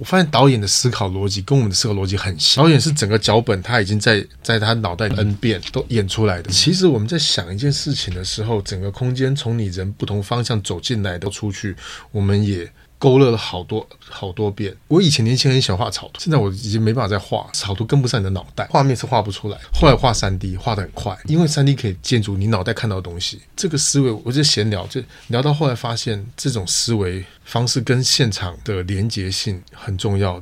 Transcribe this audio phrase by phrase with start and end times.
[0.00, 2.64] 我发现导演的思考逻辑跟我们的思考逻辑很像。
[2.64, 6.50] 导演是整个脚本他已经在在他脑袋 N 遍都演出来的。
[6.50, 11.76] 其实我们在想一件事情的时候，整个空间从你人不同方向走进来都出去，
[12.12, 12.72] 我们也。
[13.00, 14.76] 勾勒了好多好多遍。
[14.86, 19.56] 我以前年轻人很喜欢画草图，现在我已经没办法再画草图，跟不上你的脑袋，画面是画不出来。
[19.72, 23.40] 后来画三 D，画得很快，因为三 D 可以建筑你脑袋看到的东西。
[23.56, 30.38] 这个思维，我就闲聊，就聊到后来发现，这种思维方式跟现场的连结性很重要。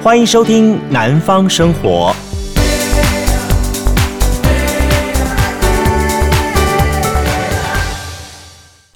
[0.00, 2.14] 欢迎收听《南方生活》。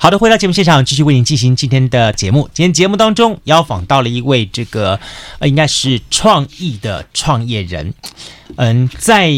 [0.00, 2.48] 好的，回到节目现场，继续为您进行今天的节目。
[2.54, 5.00] 今天节目当中邀访到了一位这个
[5.40, 7.92] 呃，应该是创意的创业人。
[8.54, 9.28] 嗯，在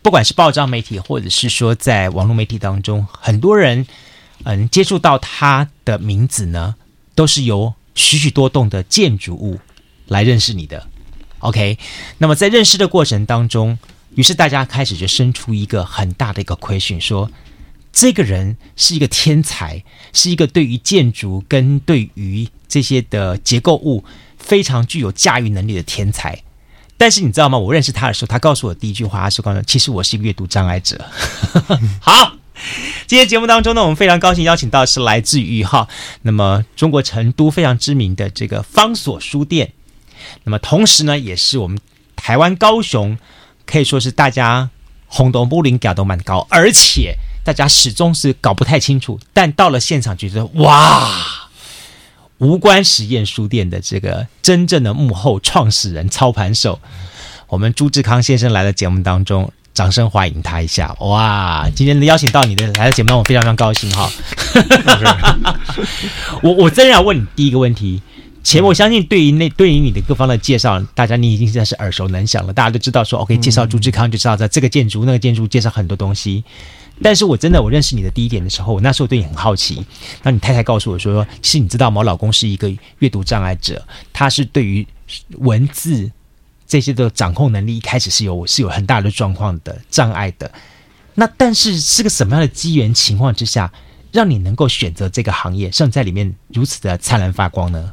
[0.00, 3.86] 不管是报章媒体，或者是说在网络媒体当中，很多人
[4.44, 6.74] 嗯接触到他的名字呢，
[7.14, 9.60] 都是由许许多多的建筑物
[10.06, 10.86] 来认识你的。
[11.40, 11.78] OK，
[12.16, 13.78] 那么在认识的过程当中，
[14.14, 17.30] 于是大家开始就生出一个很大的一个 question，说。
[17.92, 24.04] 这个人是一个天才，是一个对于建筑跟对于这些的结构物
[24.38, 26.42] 非常具有驾驭能力的天才。
[26.96, 27.56] 但是你知道吗？
[27.56, 31.04] 我认识他的时候，他告诉我第一句话，他说：“告诉其实我是一个阅读障碍者。
[32.02, 32.36] ”好，
[33.06, 35.88] 今天节目当中呢，我们非常高兴邀请到是来自于哈，
[36.22, 39.72] 那么中国成都非常知名的这个方所书店，
[40.44, 41.78] 那么同时呢，也是我们
[42.16, 43.16] 台湾高雄
[43.64, 44.70] 可以说是大家
[45.06, 47.16] 轰动不灵感都蛮高，而且。
[47.48, 51.10] 大家始终是搞不太清楚，但到了现场觉得哇，
[52.36, 56.78] 无关实验书店的这个真正的幕后创始人、操盘手，
[57.46, 60.94] 我们朱志康先生来到节目当中，掌声欢迎他一下！
[61.00, 64.10] 哇，今天邀请到你的来到节目，我非常非常高兴哈。
[66.42, 68.02] 我我真要问你第一个问题，
[68.44, 76.44] 前我相信对于那对于你的各方的介绍，大家你已经现在是耳熟能详了，大家都知道说 OK，介绍朱志康就知道在这个建筑那个建筑介绍很多东西。
[77.02, 79.84] 但是我真的，我认识你的第一点的时候，我那时候对你很好奇。
[80.22, 82.00] 那你太太告诉我说，其实你知道吗？
[82.00, 84.86] 我老公是一个阅读障碍者，他是对于
[85.38, 86.10] 文字
[86.66, 90.50] 这些的掌控能力一开始是有是有很大的状况的障碍的。
[91.14, 93.72] 那但是是个什么样的机缘情况之下，
[94.12, 97.92] 让你能够选择这个行业，甚至在里面如此的灿烂发光呢？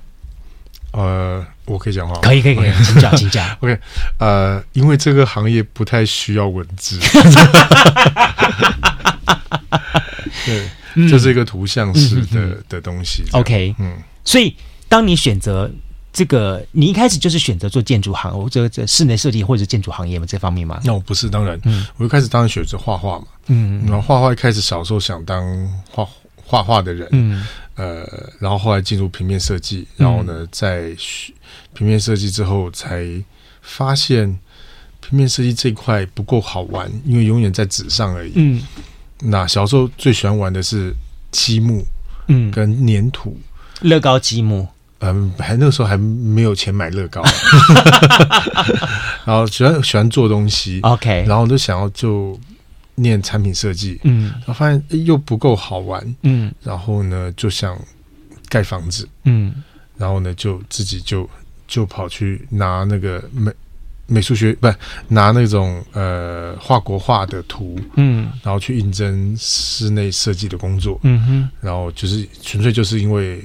[0.91, 2.21] 呃，我可以讲话吗？
[2.21, 3.47] 可以，可以，可以，请讲，请讲。
[3.61, 3.77] OK，
[4.19, 6.99] 呃，因为这个行业不太需要文字。
[10.45, 10.69] 对，
[11.09, 13.23] 这是一个图像式的、嗯、的东西。
[13.31, 14.55] OK，嗯，所以
[14.87, 15.69] 当你选择
[16.13, 20.79] 这个，你一开始就是选择做建筑行，或者这室内设计或者建筑行业嘛，这方面嘛？
[20.83, 25.43] 那我不是，当然，嗯，我一开始当然选择画画嘛，嗯，然后画画一开始小时候想当
[25.91, 26.07] 画
[26.45, 27.43] 画画的人，嗯，
[27.73, 28.07] 呃，
[28.39, 30.95] 然后后来进入平面设计，然后呢，在
[31.75, 33.05] 平面设计之后才
[33.61, 34.27] 发现
[35.01, 38.61] 平面设计这一块不够好玩，因为永远在纸上而已，嗯。
[39.19, 40.93] 那小时候最喜欢玩的是
[41.31, 41.85] 积木，
[42.27, 43.39] 嗯，跟粘土，
[43.81, 44.67] 乐高积木，
[44.99, 47.23] 嗯，还那个时候还没有钱买乐高，
[49.25, 52.37] 然后喜欢喜欢做东西，OK，然后就想要就
[52.95, 57.79] 念产品设计，嗯，然后发现又不够好玩，嗯，然后呢就想
[58.49, 59.63] 盖房子，嗯，
[59.97, 61.27] 然后呢就自己就
[61.67, 63.51] 就跑去拿那个美。
[64.07, 64.75] 美术学不是
[65.07, 73.43] 拿那种呃画国画的图，嗯，然后去应征室内设计的工作，嗯哼，然后就是纯粹就是因为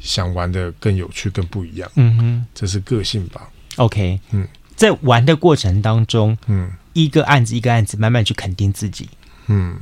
[0.00, 9.10] 想玩的更有趣、更不一样，嗯哼，这是个性吧？OK，嗯，在玩的过程当中，嗯，一个案子一个案子慢慢去肯定自己，
[9.48, 9.76] 嗯。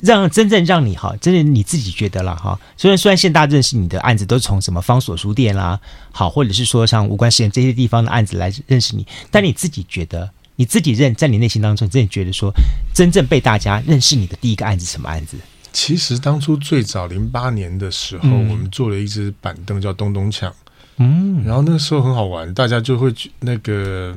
[0.00, 2.58] 让真正让你哈，真的你自己觉得了哈。
[2.76, 5.80] 虽然虽然现在大家认识你的案子都是从什么方所书店啦，
[6.12, 12.52] 好，或者是说像无关事件这些地方的案子来认识你，但你自己觉得，你自己认在你内心当中，真的觉得说，
[12.94, 15.38] 真正被大家认识你的第一个案子什么案子？
[15.72, 20.54] 其实当初最早零八年的时候，嗯、我们做了一只板凳叫东东抢，
[20.98, 24.14] 嗯，然后那个时候很好玩，大家就会那个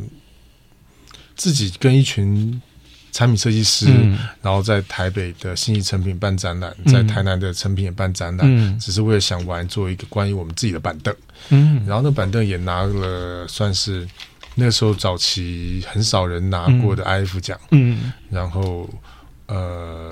[1.36, 2.62] 自己跟一群。
[3.12, 11.16] 产品设计师，嗯、然后在台北的信义成品办展览，嗯、在台南的成品也办展览，嗯、只是为了想玩做一个关于我们自己的板凳。
[11.50, 14.08] 嗯，然后那板凳也拿了，算是
[14.56, 17.60] 那时候早期很少人拿过的 IF 奖。
[17.72, 18.90] 嗯，然后
[19.48, 20.12] 呃，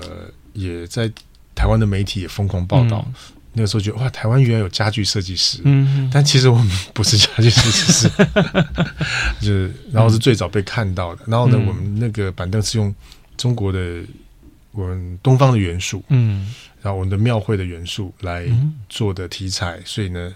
[0.52, 1.10] 也在
[1.54, 3.06] 台湾的媒体也疯狂报道。
[3.52, 5.60] 嗯、那个时候觉得哇，台湾原来有家具设计师。
[5.64, 8.10] 嗯，但其实我们不是家具设计师。
[9.40, 11.22] 就是，然后是最早被看到的。
[11.26, 12.94] 然后呢，我们那个板凳是用
[13.36, 14.02] 中国的
[14.72, 16.52] 我们东方的元素，嗯，
[16.82, 18.46] 然后我们的庙会的元素来
[18.88, 20.32] 做的题材，嗯、所以呢，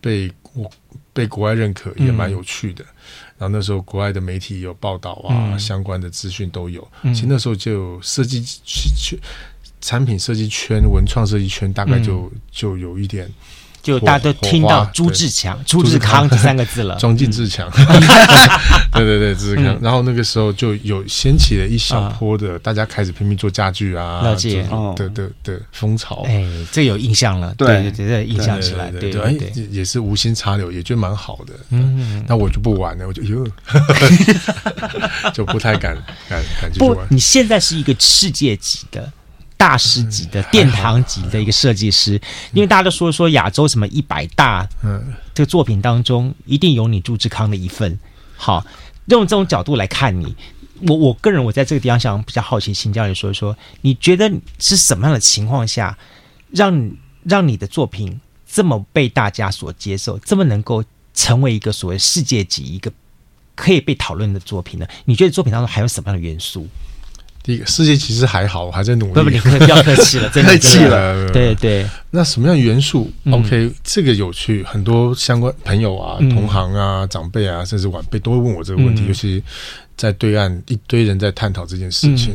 [0.00, 0.70] 被我
[1.12, 2.84] 被国外认可也蛮有趣的。
[2.84, 2.94] 嗯、
[3.38, 6.86] 然后那时候国外的媒体有报道啊，嗯、相关的资讯都有。
[7.02, 9.18] 嗯、其实那时候就设计圈、
[9.82, 13.28] 产品设计圈、文创设计圈，大概就、嗯、就有一点。
[13.82, 17.68] 就大家都听到朱志强、朱志康这三个字了，装进志强，
[18.92, 19.76] 对对 对，自强。
[19.82, 24.64] 然后那个时候就有掀起了一小波的，大家开始拼命做家具啊，了解
[24.94, 26.22] 对对对风潮。
[26.28, 31.52] 哎，这有印象了，对对对，这印象起来，对对对，也是无心插柳，也觉得蛮好的。
[31.70, 33.44] 嗯，那我就不玩了，我就哟，
[35.34, 36.94] 就不太敢敢敢去玩。
[36.94, 39.12] 不，你现在是一个世界级的。
[39.62, 42.20] 大师级的殿堂级的一个设计师，
[42.52, 47.96] 因为大家都说说亚洲什么一百大，嗯，这个作品当中一定有你朱志康的一份。
[48.36, 48.66] 好，
[49.06, 50.34] 用这种角度来看你，
[50.88, 54.28] 我我个人我在这个地方想比较好奇，请教你说一说，你觉得
[54.58, 55.96] 是什么样的情况下，
[56.50, 56.90] 让
[57.22, 60.82] 让你的作品这么被大家所接受，这么能够
[61.14, 62.92] 成为一个所谓世界级一个
[63.54, 64.86] 可以被讨论的作品呢？
[65.04, 66.66] 你觉得作品当中还有什么样的元素？
[67.42, 69.12] 第一个世界其实还好，我还在努力。
[69.14, 71.28] 不不，你不要客 气了，真的客气了。
[71.30, 71.84] 对对。
[72.12, 79.06] 那什么样的元素？OK，这个有趣，很多相关朋友啊、同行啊、长辈啊，甚至晚辈都会问我这个问题。
[79.08, 79.42] 尤其
[79.96, 82.32] 在对岸，一堆人在探讨这件事情。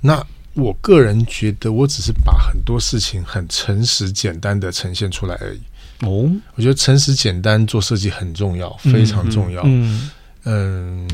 [0.00, 0.20] 那
[0.54, 5.60] 我个人觉得，我只是把很多事情很诚实、简单的呈现出来而已。
[6.00, 9.62] 哦，我觉得诚实、简单做设计很重要，非常重要。
[9.64, 10.10] 嗯
[10.44, 11.08] 嗯，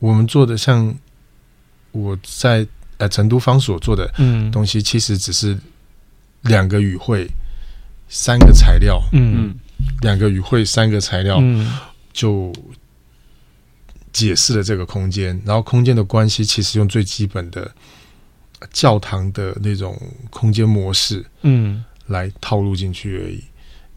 [0.00, 0.94] 我们做的像。
[1.92, 2.66] 我在
[2.96, 4.10] 呃成都方所做的
[4.50, 5.56] 东西，其实只是
[6.42, 7.28] 两个语汇，
[8.08, 9.54] 三个材料，嗯，
[10.00, 11.70] 两个语汇，三个材料，嗯
[12.12, 12.52] 就
[14.12, 15.40] 解释了这个空间。
[15.44, 17.70] 然后空间的关系，其实用最基本的
[18.72, 19.98] 教堂的那种
[20.30, 23.42] 空间模式，嗯，来套路进去而已。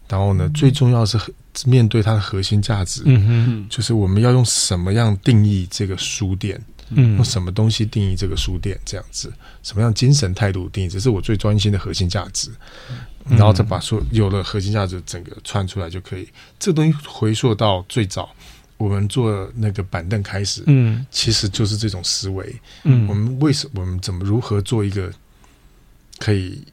[0.07, 1.19] 然后呢，最重要是
[1.65, 6.61] 面对它的核心价值，嗯哼，就是我们要用什么样定义这个书店。
[6.89, 8.79] 嗯，用什么东西定义这个书店？
[8.85, 9.33] 这样子，
[9.63, 10.89] 什么样精神态度定义？
[10.89, 12.51] 这是我最专心的核心价值。
[13.27, 16.29] 然后再把说有了核心价值，整个串出来就可以。
[16.59, 18.29] 这个东西回溯到最早
[18.77, 22.55] 我们做那个板凳开始，嗯，其实就是这种思维。
[22.83, 25.11] 嗯，我们为什我们怎么如何做一个
[26.19, 26.63] 可以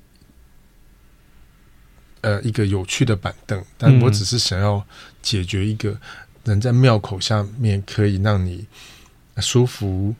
[2.20, 3.65] 呃一个有趣的板凳？
[3.79, 4.85] 但我只是想要
[5.23, 5.99] 解决一个
[6.44, 8.67] 人在庙口下面可以让你。
[9.38, 10.14] 舒服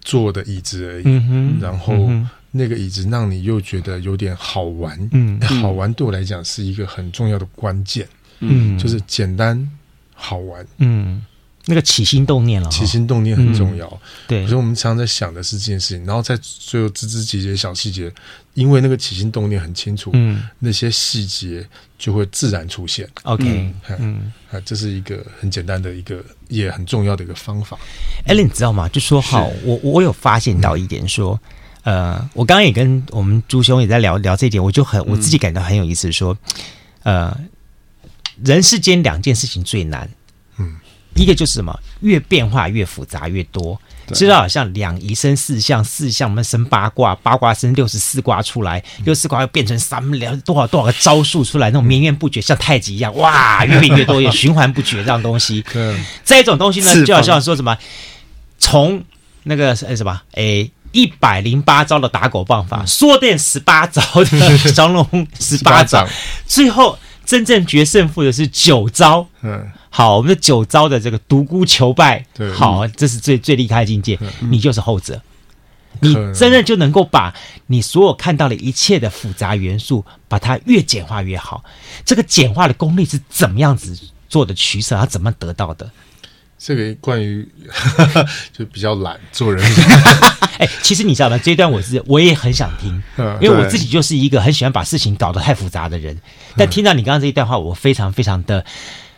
[0.00, 2.10] 坐的椅子而已，然后
[2.50, 8.08] 那个椅子让你又觉得有点好玩，嗯，好玩对我来讲是一个很重要的关键，
[8.40, 9.70] 嗯，就是简单
[10.14, 11.24] 好玩，嗯。
[11.68, 13.86] 那个起心动念了，起心动念很重要。
[13.86, 13.98] 嗯、
[14.28, 18.12] 对，所以我们常常在想的是这件事情，然后在最后枝枝节节小细节，
[18.54, 21.66] 因为那个起心动念很清楚，嗯，那些细节
[21.98, 23.08] 就会自然出现。
[23.24, 27.76] OK，嗯，啊，这是一个很简单的一个也很重要的一个方法。
[28.26, 28.88] 艾伦，你知道吗？
[28.88, 31.40] 就说好，我我有发现到一点，说，
[31.82, 36.38] 呃，我刚刚也跟我们朱兄也在聊聊这一点，我就很我自己感到很有意思，说，
[37.02, 37.36] 呃，
[38.44, 40.15] 人世间两件事情最难，嗯。
[41.16, 43.80] 一个就是什么，越变化越复杂越多，
[44.12, 55.64] 知道好像两仪生四象，四象我们生八卦，八卦生六十四卦出来，六十四卦又变成三两多少多少个招数出来，那种绵延不绝，像太极一样，哇，越变越多，也循环不绝这样东西。
[55.72, 57.76] 对，这一种东西呢，就好像说什么，
[58.58, 59.02] 从
[59.44, 66.06] 那个什么，诶，一百零八招的打狗棒法，说变十八招的 降龙十八掌，
[66.46, 66.98] 最后。
[67.26, 75.22] 真正决胜负的是九招，嗯，好，我们的九招的这个独孤求败，好，这是最最厉害的境界，嗯、你就是后者，
[76.00, 77.34] 你真的就能够把
[77.68, 81.64] 你所有看到的一切的复杂元素，把它越简化越好。
[82.04, 83.98] 这个简化的功力是怎么样子
[84.28, 84.98] 做的取舍？
[84.98, 85.90] 它怎么得到的？
[86.58, 87.48] 这个关于
[88.52, 89.64] 就比较懒做人。
[90.60, 91.38] 哎，其实你知道吗？
[91.38, 93.02] 这一段我是我也很想听，
[93.40, 96.20] 因为我自己就是一个很喜欢把事情搞得太复杂的人。
[96.54, 98.62] 但听到你刚刚这一段话，我非常非常的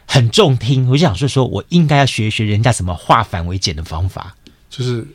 [0.08, 0.88] 很中听。
[0.88, 4.34] 我就想说，说我应该要学一学人家怎么化繁为简的方法，
[4.68, 5.06] 就是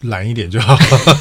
[0.00, 0.76] 懒一点就好。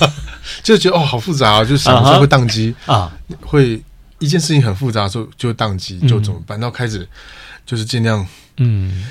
[0.63, 3.11] 就觉得哦，好复杂啊，就想说会宕机啊，
[3.41, 3.79] 会
[4.17, 6.59] 一件事情很复杂的时候就宕机，就怎么办？
[6.59, 7.07] 然后开始
[7.65, 8.25] 就是尽量
[8.57, 9.05] 嗯。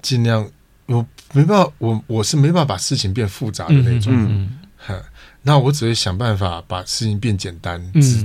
[0.00, 0.48] 尽量，
[0.86, 4.94] 我没办法，我我是没办法把事情变复杂的那种，嗯，哈，
[5.42, 8.24] 那我只会想办法把事情变简单，只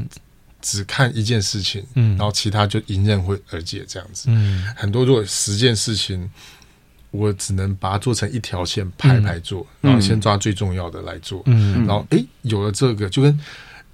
[0.64, 6.28] 只看一件事情，嗯，然后其他就迎刃会而解这样子，嗯，很多如果十件事情，
[7.12, 13.40] 我只能把它做成一条线排排做，嗯、然后先抓最重要的来做，嗯，然后哎，有了这个就跟。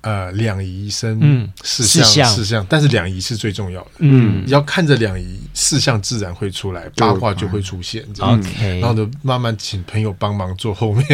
[0.01, 3.87] 呃，两仪生四象四象，但是两仪是最重要的。
[3.99, 8.03] 嗯，要看着两仪四象，自然会出来，八卦就会出现。
[8.19, 11.05] OK，然后就慢慢请朋友帮忙做后面。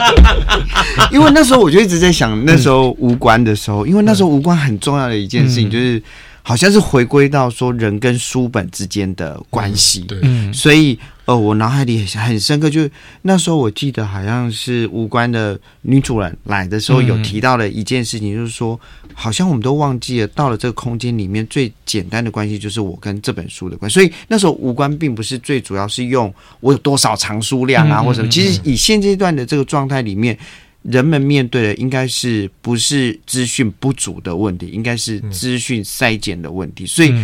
[1.12, 6.02] 因为那时候我就一直在想，那时候无关的时候，因为那时候无关很重要的一件事情就是。
[6.44, 10.20] 好像是回归到说人跟书本之间的关系，对，
[10.52, 12.88] 所以呃，我脑海里很深刻，就
[13.22, 18.78] 那时候我记得好像是无关的女主人来的时候有提到了一件事情，就是说
[19.14, 30.36] 好像我们都忘记了，到了这个空间里面最简单的关系就是我跟这本书的关系，所以那时候无关并不是最主要是用我有多少藏书量啊或者什么，其实以现阶段的这个状态里面。
[30.82, 36.84] 人们面对的应该是不是资讯不足的问题，应该是资讯筛减的问题。
[36.84, 37.14] 所以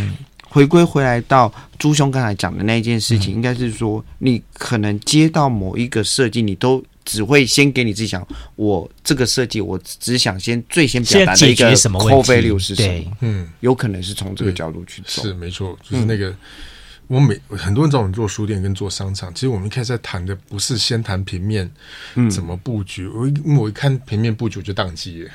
[0.49, 8.27] 回归回来到朱兄刚才讲的那一件事情，应该是说你可能接到某一个设计，你都只会先给你自己想，
[8.57, 13.17] 我这个设计，我只想先最先表达的一个 core value 是什么？
[13.21, 15.23] 嗯，有可能是从这个角度去走。
[15.23, 16.35] 是没错，就是那个。
[17.09, 21.69] 我每很多人找我们做书店跟做商场，其实我们一开始在谈的不是先谈平面
[22.31, 25.31] 怎么布局，我一我一看平面布局就宕机了，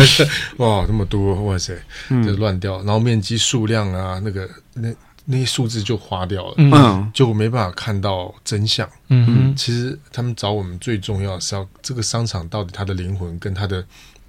[0.56, 4.92] 哇，那么多，哇塞，就乱掉，然后面积数量啊，那个那
[5.26, 13.84] 那些数字就花掉了，嗯，就没办法看到真相，嗯，其实他们找我们最重要的是要这个商场到底它的灵魂跟它的。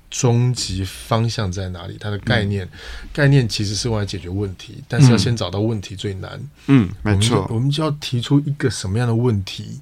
[0.09, 1.95] 终极方向在哪里？
[1.99, 6.39] 它的概念，嗯、概念其实是用来解决问题，但是要先找到问题最难。
[6.67, 9.79] 嗯，没错，我们就要提出一个什么样的问题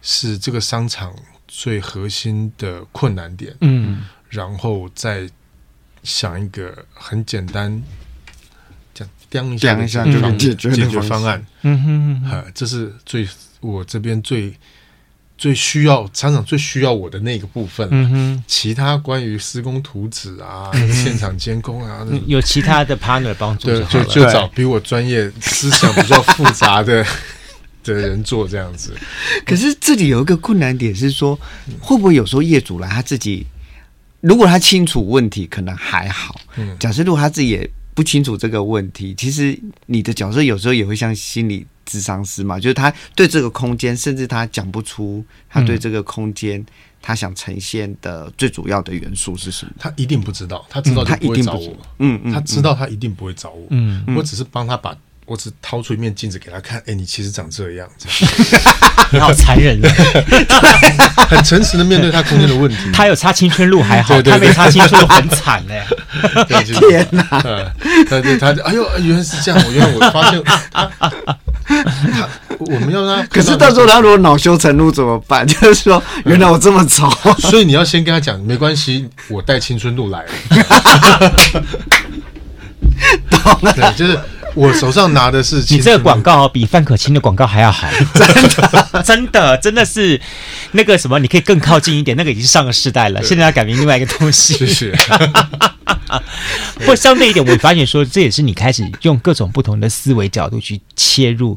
[0.00, 1.12] 是这个商场
[1.48, 3.54] 最核心的困难点。
[3.60, 5.28] 嗯，然后再
[6.02, 7.82] 想一个很简单，
[8.94, 11.44] 讲讲一下，讲一下就能解决解决方案。
[11.62, 13.28] 嗯哼哼，这是最
[13.60, 14.54] 我这边最。
[15.38, 27.06] 最需要厂长最需要我的那个部分，嗯哼，其他关于施工图纸啊、嗯、现场监工啊，有其他的 partner 帮助就就就找比我专业、思想比较复杂的
[27.84, 28.92] 的人做这样子。
[29.46, 31.38] 可是这里有一个困难点是说，
[31.78, 33.46] 会不会有时候业主来他自己，
[34.20, 36.40] 如果他清楚问题，可能还好。
[36.56, 41.64] 嗯，假设如果他自己也不清楚这个问题，其实你的角色有时候也会像心理。
[41.88, 46.64] 咨商师嘛，就是他对这个空间，甚至他讲不出他对这个空间
[47.00, 49.72] 他想呈现的最主要的元素是什么？
[49.78, 51.76] 他一定不知道，他知道他一定不会找我。
[52.00, 53.66] 嗯嗯，他知道他一定不会找我。
[53.70, 56.82] 嗯，我只是帮他把，我只掏出一面镜子给他看。
[56.86, 57.88] 哎，你其实长这样，
[59.12, 59.88] 你好残忍啊！
[61.28, 62.76] 很诚实的面对他空间的问题。
[62.92, 65.82] 他有擦青春路还好，他没擦青春路很惨 嘞。
[66.88, 67.24] 天哪！
[68.08, 69.62] 对对，他就哎呦，原来是这样。
[69.66, 70.90] 我原来我发现他。
[72.58, 75.46] 我们要让他，可是到时候他如果恼羞成怒怎么办？
[75.48, 77.08] 就是说，原来我这么丑，
[77.38, 80.28] 所以你要先跟他讲，没关系，我带青春路来了。
[83.30, 84.18] 懂了，对，就是
[84.58, 90.20] 我手上拿的是你这个广告比范可清的广告还要好， 真的， 真的，真的是
[90.72, 94.54] 那个什么，你可以更靠近一点，那个已经上个世代了，现在要改名另外一个东西。
[94.54, 94.92] 谢谢。
[96.84, 101.56] 或相对一点，我发现说，这也是你开始用各种不同的思维角度去切入，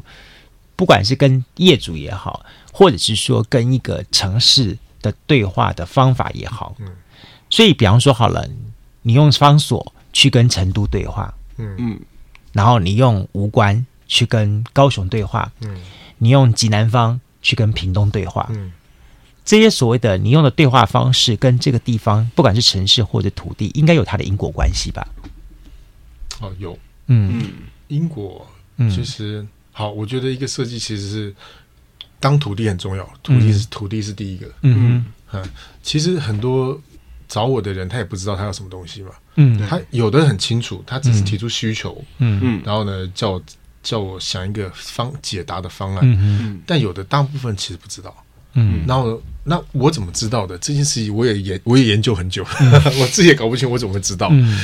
[0.76, 6.76] 不管是跟业主也好，或者是说跟一个城市的对话的方法也好。
[6.78, 6.86] 嗯，
[7.50, 8.46] 所以比方说好了，
[9.02, 11.74] 你用方所去跟成都对话，嗯。
[11.78, 12.00] 嗯，
[12.52, 15.80] 然后你用无关去跟高雄对话，嗯，
[16.18, 18.72] 你用极南方去跟屏东对话，嗯。
[19.44, 25.04] 这些所谓的你用的对话方式，跟这个地方，不管是城市或者土地，应该有它的因果关系吧？
[26.40, 26.78] 哦，有，
[27.08, 27.42] 嗯，
[27.88, 28.46] 因果，
[28.88, 31.34] 其实好，我觉得一个设计其实是
[32.20, 35.44] 当土地很重要，土地是土地是第一个，嗯嗯，
[35.82, 36.80] 其实很多
[37.32, 42.38] 找我的人，他也不知道他要什么东西嘛，嗯，他有的很清楚，他只是提出需求，嗯。
[42.42, 43.42] 嗯，然后呢，叫我
[43.82, 48.14] 叫我想一个方解答的方案，嗯嗯，但有的大部分其实不知道。
[48.52, 50.58] 嗯，然后那我怎么知道的？
[50.58, 51.16] 这件事情？
[51.16, 52.70] 我也研我也研究很久，嗯、
[53.00, 54.28] 我自己也搞不清，我怎么会知道？
[54.30, 54.60] 嗯、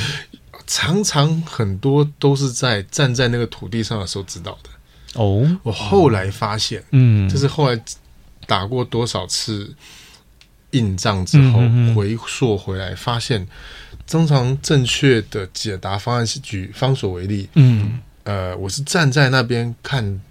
[0.67, 4.69] 常常很多都是在站在那个土地上的时候知道的。
[5.15, 7.83] 哦，我后来发现，嗯，就是后来
[8.45, 9.75] 打过多少次
[10.71, 13.47] 硬仗之后，嗯、回溯回来发现，
[14.07, 17.49] 通常正确的解答方案是举方所为例。
[17.55, 20.21] 嗯，呃，我是站在那边看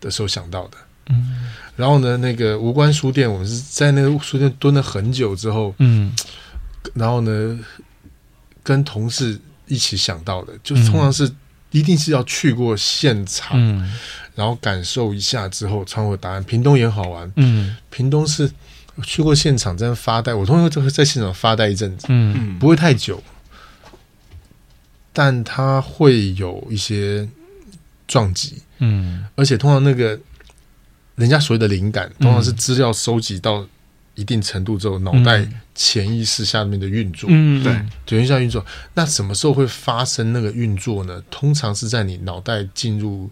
[0.00, 0.76] 的时候想到的。
[1.08, 1.48] 嗯。
[1.76, 6.14] 然后呢，那个无关书店，我们是在那个书店蹲了很久之后，嗯，
[6.92, 7.58] 然后呢，
[8.62, 11.32] 跟同事一起想到的，就通常是
[11.70, 13.90] 一定是要去过现场，嗯、
[14.34, 16.44] 然后感受一下之后才会有答案。
[16.44, 18.50] 屏东也好玩，嗯，屏东是
[19.04, 23.22] 去过现场在那发呆，我通常就会在现场发呆一阵子，嗯，不会太久，
[25.12, 27.28] 但它会有一些
[28.06, 30.18] 撞击，嗯，而且通常那个
[31.16, 33.66] 人家所谓的灵感，通常是资料收集到
[34.14, 37.72] 一定程度之后，脑袋潜意识下面的运作，嗯，对，
[38.06, 38.64] 潜意识下运作。
[38.94, 41.22] 那什么时候会发生那个运作呢？
[41.30, 43.30] 通常是在你脑袋进入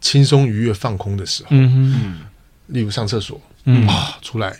[0.00, 2.20] 轻松愉悦、放空的时候，嗯，
[2.68, 4.56] 例如上厕所，嗯啊，出来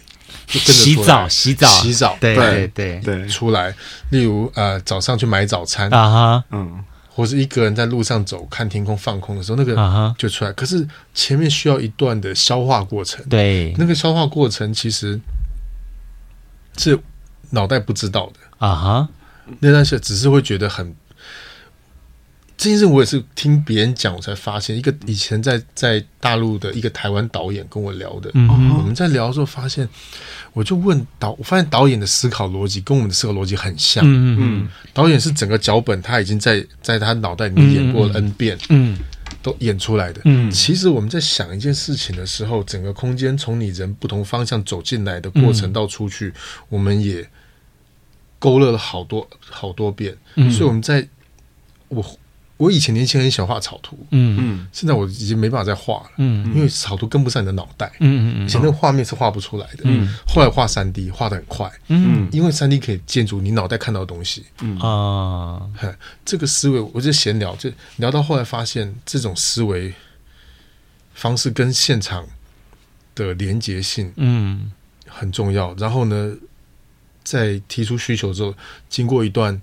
[0.47, 3.75] 就跟着洗澡，洗澡，洗澡，对对对对，出来。
[4.11, 10.53] 例如呃，早上去买早餐啊哈，嗯，或是一个人在路上走，看天空，放空的时候，那个就出来。
[10.53, 15.21] 可是前面需要一段的消化过程，对，那个消化过程其实。
[16.76, 16.99] 是
[17.50, 19.09] 脑袋不知道的啊哈，
[19.61, 20.93] 那段时间只是会觉得很
[22.56, 29.88] 这件事，我也是听别人讲，我才发现一个以前在在大陆的一个台湾导演跟我聊的，嗯，我们在聊的时候发现，
[30.52, 38.99] 我就问导，我发现导演的思考逻辑跟我们的思考逻辑很像，嗯嗯，导演是整个脚本他已经在在他脑袋里面演过了 N 遍，嗯。
[39.42, 40.23] 都演出来的。
[40.25, 46.34] 嗯，其实我们在想一件事情的时候，整个空间从你人不同方向走进来的过程到出去，嗯、
[46.70, 47.28] 我们也
[48.38, 50.16] 勾勒了好多好多遍。
[50.37, 51.06] 嗯，所以我们在
[51.88, 52.02] 我。
[52.56, 54.37] 我以前年轻很喜欢画草图，嗯。
[54.38, 64.78] 嗯，现在我已经没办法再画了，嗯，因为草图跟不上你的脑袋，嗯嗯嗯，以前那个画面是画不出来的，嗯，后来画三 D 画的很快，嗯，因为三 D 可以建筑你脑袋看到的东西，嗯。
[64.78, 65.62] 啊，
[66.25, 69.92] 这个思维，我就闲聊，就聊到后来发现这种思维
[71.12, 72.25] 方式跟现场
[73.16, 74.70] 的连结性，嗯，
[75.08, 75.75] 很重要。
[75.75, 76.37] 然后呢，
[77.25, 78.54] 在提出需求之后，
[78.88, 79.61] 经过一段。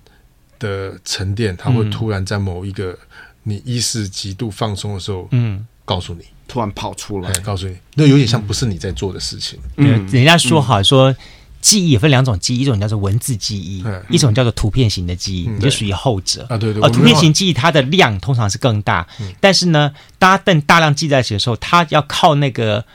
[0.62, 2.96] 的沉淀，它会突然在某一个
[3.44, 9.60] 你意识极度放松的时候，嗯，告诉你，突然跑出来，告诉你，那有点像不是你在做的事情。
[9.78, 11.14] 嗯，人家说好说，
[11.60, 16.58] 记忆也分两种记忆，一种叫做文字记忆，一种叫做图片型的记忆，你就属于后者啊。
[16.58, 19.08] 对对，图片型记忆它的量通常是更大，
[19.40, 22.86] 但是呢，大家等大量记在一起的时候，它要靠那个。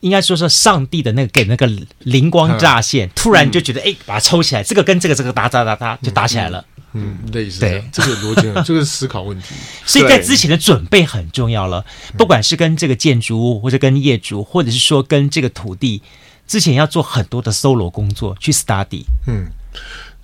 [0.00, 6.64] 应该说是上帝的那个给那个灵光乍现，嗯、突然就觉得哎，把它抽起来，这个跟这个这个打打打打就打起来了。
[6.92, 9.54] 嗯，类似对，这个逻辑，这个是思考问题。
[9.86, 11.84] 所以在之前的准备很重要了，
[12.18, 16.02] 不管是跟这个建筑物，或者跟业主，或者是说跟这个土地，
[16.46, 19.04] 之前要做很多的 solo 工作去 study。
[19.26, 19.46] 嗯，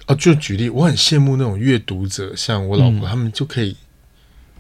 [0.07, 3.77] 啊，就举例，我很羡慕那种阅读者，像我老婆，嗯、他们就可以，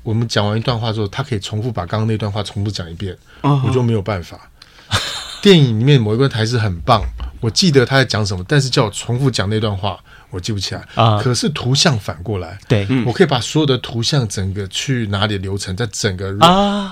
[0.02, 4.50] 我们讲完一段话之后，他可以重复把刚刚那段话重复讲一遍，哦、我就没有办法。
[5.42, 7.02] 电影里面某一个台词很棒，
[7.40, 9.98] 我记得他在讲什么，但是叫我重复讲那段话，
[10.30, 11.20] 我记不起来啊。
[11.20, 16.36] 可是图像反过来，对，我可以把所有的图像整个去哪里流程，再整个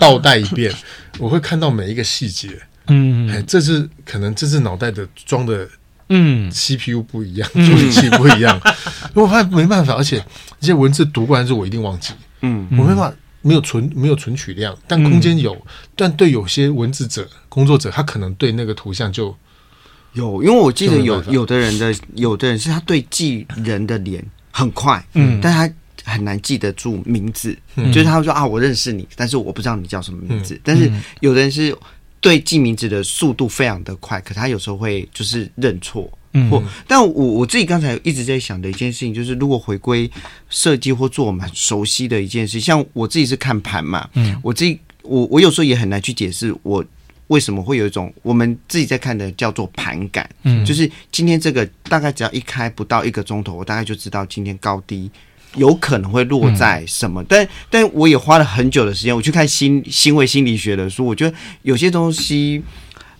[0.01, 0.73] 倒带一遍，
[1.19, 2.61] 我会看到每一个细节。
[2.89, 5.69] 嗯，哎，这是可能这是脑袋的装的，
[6.09, 8.61] 嗯，CPU 不一样，处理器不一样。
[9.15, 10.25] 我发现没办法，而且
[10.61, 12.13] 这些文字读过来之后，我一定忘记。
[12.43, 13.15] 嗯，我没办法。
[13.47, 15.53] 没有存没有存取量，但空间有。
[15.53, 15.63] 嗯、
[15.95, 19.37] 但对有些文字者工作者，他可能对那个图像就
[20.15, 30.55] 有，因为我记得有有的人的有的人是他对记人的脸很快，嗯，但他很难记得住名字，嗯、就是他会说啊，我认识你，但是我不知道你叫什么名字。
[30.55, 31.77] 嗯、但是有的人是
[32.21, 36.11] 对记名字的速度非常的快，可他有时候会就是认错。
[36.37, 40.11] 嗯，或但我我自己刚才一直在想的一件事情，就是如果回归
[40.51, 46.85] 设计或做我们熟悉的一件事，像我自己是看盘嘛，嗯，我自己我我有时候也很难去解释我
[47.29, 55.11] 为什么会有一种我们自己在看的叫做盘感，嗯，就是今天这个大概只要一开不到一个钟头，我大概就知道今天高低
[55.57, 62.63] 有可能会落在什么，嗯、但但我也花了很久的时间，我去看心行为心理学的书，我觉得有些东西。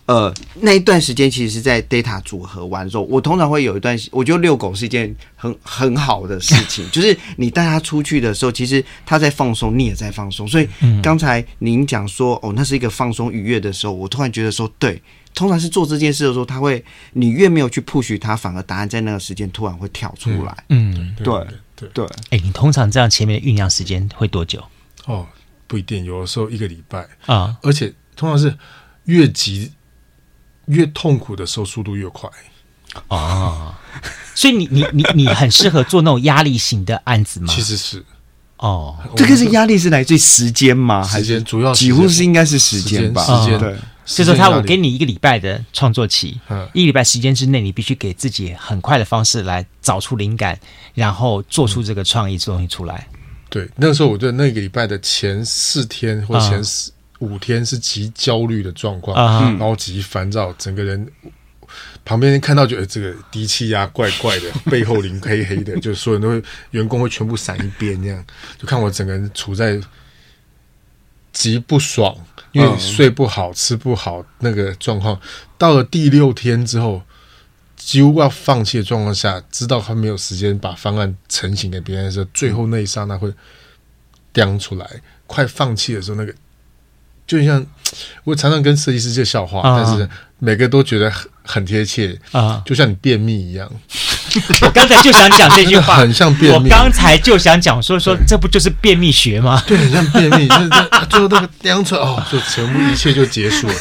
[0.07, 10.47] 呃，那一段时间其实是在 data 组合完之后，我通常会有一段，我觉得遛狗是一件很很好的事情， 就是你带它出去的时候，其实它在放松，你也在放松。
[10.47, 10.69] 所以
[11.01, 15.01] 刚才您讲说，哦，那是一个放松愉悦的时候，我突然觉得说，对，
[15.33, 20.55] 通常是做这件事的时候，他会，你越没有去 push 它，反而答案在那个时间突然会跳出来。
[20.69, 21.25] 嗯，对
[21.75, 22.05] 对对。
[22.29, 24.63] 哎，你通常这样前面的酝酿时间会多久？
[25.05, 25.25] 哦，
[25.65, 28.55] 不一定，有的时候一个礼拜啊，而且通常是
[29.05, 29.71] 越急。
[30.67, 32.29] 越痛苦的时候，速度越快。
[33.07, 33.77] 啊，
[34.33, 37.53] 所以你你你你很适合做那种压力型的案子吗？
[37.53, 38.03] 其实是。
[38.57, 41.03] 哦，这个是压力是来自于时间吗？
[41.03, 43.21] 时间主要几乎是应该是时间吧？
[43.25, 43.75] 时间对，
[44.05, 46.39] 所以说他我给你一个礼拜的创作期，
[46.71, 50.57] 一礼拜时间之内，你必须给自己很快的方式来找出灵感，
[50.93, 53.05] 然后做出这个创意这东西出来。
[53.49, 59.49] 对，那个时候我觉得那个礼拜的前四天或前四、uh, 五天是极焦虑的状况，uh.
[59.51, 61.07] 然后极烦躁，整个人
[62.03, 68.25] 旁边人看到觉得这个低气压怪怪的，背后灵黑黑的，就所有人都会员工会全部闪一边，这样
[68.57, 69.79] 就看我整个人处在
[71.31, 72.15] 极不爽，
[72.51, 73.53] 因为睡不好、uh.
[73.53, 75.19] 吃不好那个状况。
[75.57, 77.01] 到了第六天之后。
[77.77, 83.31] 几乎要放弃的状况下，知道他没有时间把方案成型给别人的时候，最后那一刹那会
[84.33, 84.89] 掉出来。
[85.27, 86.33] 快放弃的时候，那个
[87.27, 87.65] 就像
[88.23, 90.07] 我常常跟设计师这笑话，啊、但是
[90.39, 93.69] 每个都觉得很很贴切啊，就像你便秘一样。
[94.61, 96.69] 我刚才就想讲这句话， 很像便秘。
[96.69, 99.63] 我刚才就想讲说说，这不就是便秘学吗？
[99.65, 100.69] 对，很像便秘，就是
[101.09, 103.73] 最后那个量出来哦，就全部一切就结束了。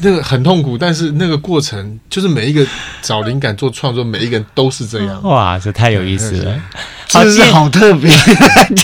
[0.00, 2.66] 那个很痛苦，但是那个过程就是每一个
[3.02, 5.22] 找灵感做创作，每一个人都是这样。
[5.22, 6.62] 哇，这太有意思了，
[7.10, 8.10] 好，是好特别。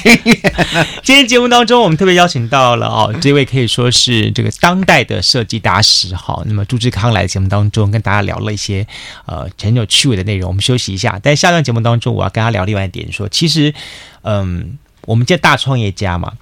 [1.03, 6.15] 今天节目当中，我们特别邀请到了哦，这位可以说是这个当代的设计大师。
[6.17, 8.87] 哈，那么朱志康来节目当中跟大家聊了一些
[9.27, 10.49] 呃很有趣味的内容。
[10.49, 13.73] 我们休息一下，但下段节目当中，我要跟他聊另外一点，说其实
[14.23, 16.33] 嗯，我们这大创业家嘛。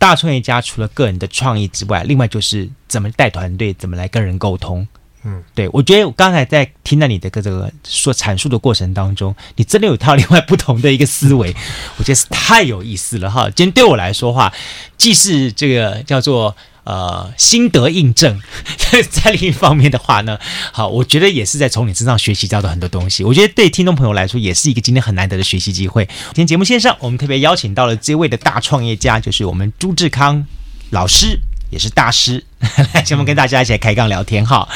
[0.00, 4.88] 大创业家除了个人的创意之外，另外就是怎么带团队，怎么来跟人沟通。
[5.24, 11.54] 嗯，对，我觉得我刚才在听到你的这个说阐述的过程当中，你真的有套另外不同的一个思维，
[11.98, 13.50] 我觉得是太有意思了哈。
[13.50, 14.50] 今天对我来说话，
[14.96, 16.56] 既是这个叫做。
[16.84, 18.40] 呃，心得印证，
[19.10, 20.38] 在另一方面的话呢，
[20.72, 23.22] 好，我觉得也是在从你身上学习到的很多东西。
[23.22, 26.06] 我觉得对听众朋友来说，也是一个今天很难得的学习机会。
[26.06, 30.46] 今天节目线上，我们特别邀请到了这位的大创业家，就是我们朱志康
[30.90, 31.38] 老师，
[31.70, 32.44] 也是大师，
[32.94, 34.68] 来节目跟大家一起来开杠聊天哈。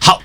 [0.00, 0.22] 好，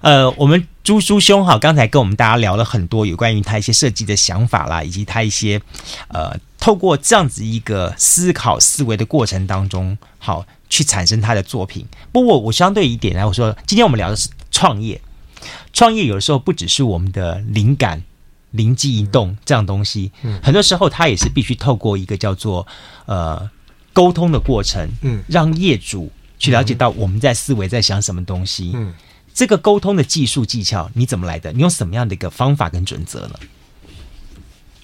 [0.00, 5.60] 呃，我们朱叔兄哈，刚才跟我们大家聊了很多有关于他一些设计的想法啦，以及他一些
[6.08, 10.44] 呃，透过这样子一个思考思维的过程当中，好。
[10.68, 11.86] 去产生他的作品。
[12.10, 15.00] 不过我，我相对一点来，我说今天我们聊的是创业。
[15.72, 18.02] 创业有的时候不只是我们的灵感、
[18.50, 22.66] 灵机一动这样东西，嗯，很多时候它也是必须透过一个叫做
[23.04, 23.48] 呃
[23.92, 28.92] 沟通的过程，嗯，让业主去了解到我们在思维在想什么东西，嗯，
[29.32, 31.52] 这个沟通的技术技巧你怎么来的？
[31.52, 33.34] 你用什么样的一个方法跟准则呢？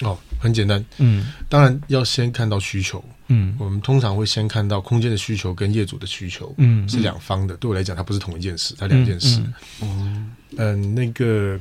[0.02, 3.02] 哦，很简单，嗯，当然要先看到需求。
[3.28, 7.56] 嗯，我们通常会先看到空间的需求跟业主的需求，嗯，是两方的。
[7.58, 9.40] 对我来讲，它不是同一件事，它两件事。
[9.80, 11.58] 嗯嗯，那个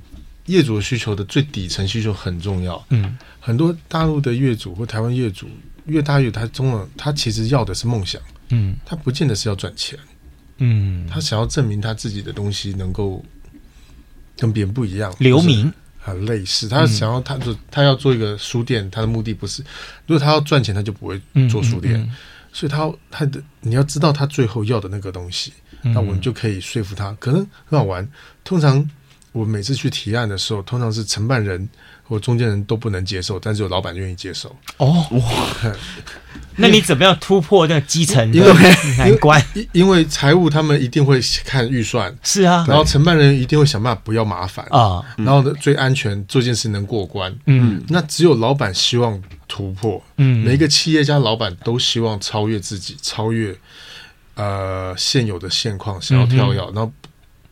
[0.47, 2.83] 业主的需求的最底层需求很重要。
[2.89, 5.47] 嗯，很多大陆的业主或台湾业主，
[5.85, 8.19] 越大越他中了，他其实要的是梦想。
[8.49, 9.97] 嗯，他不见得是要赚钱。
[10.57, 13.23] 嗯，他想要证明他自己的东西能够
[14.35, 15.71] 跟别人不一样，留名。
[16.01, 19.61] 很类似，他想要他就，他要做一个书店，他的目的不是，
[20.07, 22.15] 如果他要赚钱，他就不会做书店，嗯嗯嗯、
[22.51, 28.05] 所以他他的你要知道他最后要的那个东西，嗯、那我们就可以说服他，可能很好玩。
[28.43, 28.89] 通常
[29.31, 31.69] 我每次去提案的时候，通常是承办人。
[32.11, 34.53] 我中间人都不能接受，但是有老板愿意接受。
[34.75, 35.73] 哦哇，
[36.57, 38.53] 那你怎么样突破那个基层的
[38.97, 39.41] 难关？
[39.53, 47.33] 因因为财务他们一定会看预算，是啊，然后承办人一定会想办法不要麻烦啊，然后呢最安全做件事能过关。
[47.45, 50.03] 嗯，那只有老板希望突破。
[50.17, 53.55] 嗯，每一个企业家老板都希望超越自己，超越
[54.35, 56.91] 呃现有的现况，想要跳跃，然后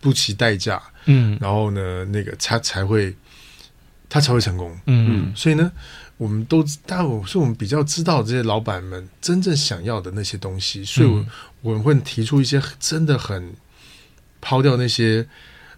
[0.01, 0.81] 不惜代价。
[1.05, 3.15] 嗯，然后呢那个他才会。
[4.09, 4.75] 他才会成功。
[4.87, 5.71] 嗯，所以呢，
[6.17, 11.25] 我们都，大我是我们比较知道这些老板们真正想要的那些东西，所以我，
[11.61, 13.53] 我们会提出一些真的很
[14.41, 15.25] 抛掉那些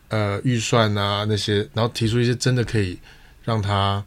[0.07, 2.97] 呃预算啊那些，然后提出一些真的可以
[3.43, 4.03] 让他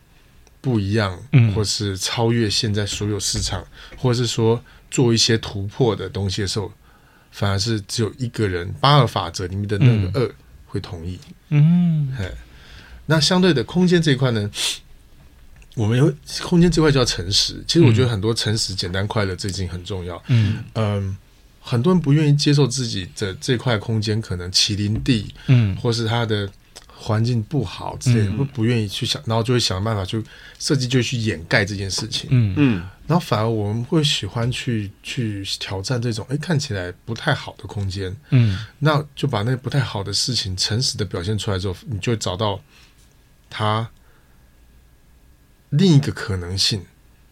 [0.61, 3.63] 不一样，嗯，或是超越现在所有市场，
[3.99, 4.59] 或者是说
[4.91, 6.73] 做一些突破的东西的时候，
[7.31, 10.35] 反而是只有一个人八二法则里面的那个二
[10.67, 11.19] 会同意。
[11.51, 12.33] 嗯，嘿。
[13.07, 14.51] 那相对的空间这一块呢，
[15.77, 16.13] 我们有
[16.43, 17.63] 空间这块叫诚实。
[17.67, 20.23] 其实我觉得很多诚实、简单、快乐这已经很重要。
[20.29, 21.17] 嗯嗯，
[21.61, 26.49] 很多人不愿意接受自己的这块空间可能起临地，嗯，或是它的
[26.87, 30.23] 环境不好之类的，不不愿意去想，然后就会想办法去
[30.59, 32.29] 设计，就去掩盖这件事情。
[32.31, 38.17] 嗯嗯，然后反而我们会喜欢去去挑战这种哎看起来不太好的空间。
[38.31, 42.61] 嗯，那就把那个不太好的事情诚实的表现出来之后，你就会找到。
[43.57, 43.89] 他
[45.71, 46.83] 另一个可能性，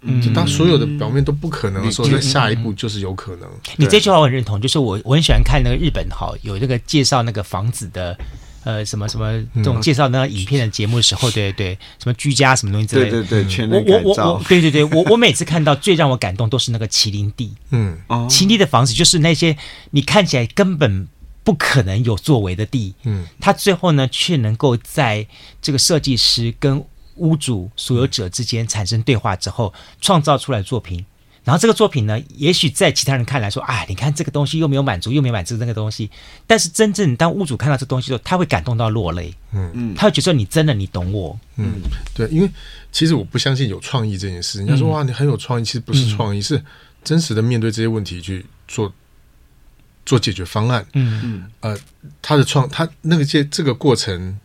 [0.02, 3.48] 嗯，就当所有的表面都不可能的时候，在下一步就是有可能。
[3.76, 8.16] 你这句话我很认同，就是我我很喜欢看那个日本哈，有那个介绍那个房子的
[8.62, 19.56] 呃什么什么这种介绍那个影片的节目的时候， 嗯、对对对，什么居家什么东西之类的，对对对，我我我我，对对对，我我每次看到最让我感动都是那个麒麟地，嗯，麒麟地的房子就是那些
[19.90, 21.08] 你看起来根本
[21.44, 25.26] 不可能有作为的地，嗯，他最后呢却能够在
[25.60, 26.84] 这个设计师跟
[27.16, 31.04] 屋主所有者之间产生对话之后，创造出来的作品。
[31.44, 36.08] 然后这个作品呢，也许在其他人看来说，啊，你看这个东西又没有满足，又没有满足那个东西。
[36.46, 39.34] 但是真正当屋主看到这东西的时候，他会感动到落泪。
[39.52, 41.36] 嗯嗯，他会觉得你真的你懂我。
[41.56, 41.80] 嗯，
[42.14, 42.48] 对，因为
[42.92, 44.58] 其实我不相信有创意这件事。
[44.58, 46.64] 人家说哇，你很有创意，其实不是创意，嗯、是
[47.02, 48.92] 真实的面对这些问题去做
[50.04, 50.86] 做解决方案。
[50.94, 51.78] 嗯嗯，呃，
[52.20, 54.38] 他的创他那个这这个过程，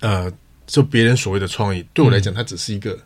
[0.00, 0.32] 呃，
[0.66, 2.98] 就别人所谓的创意，对我来讲，它只是一个。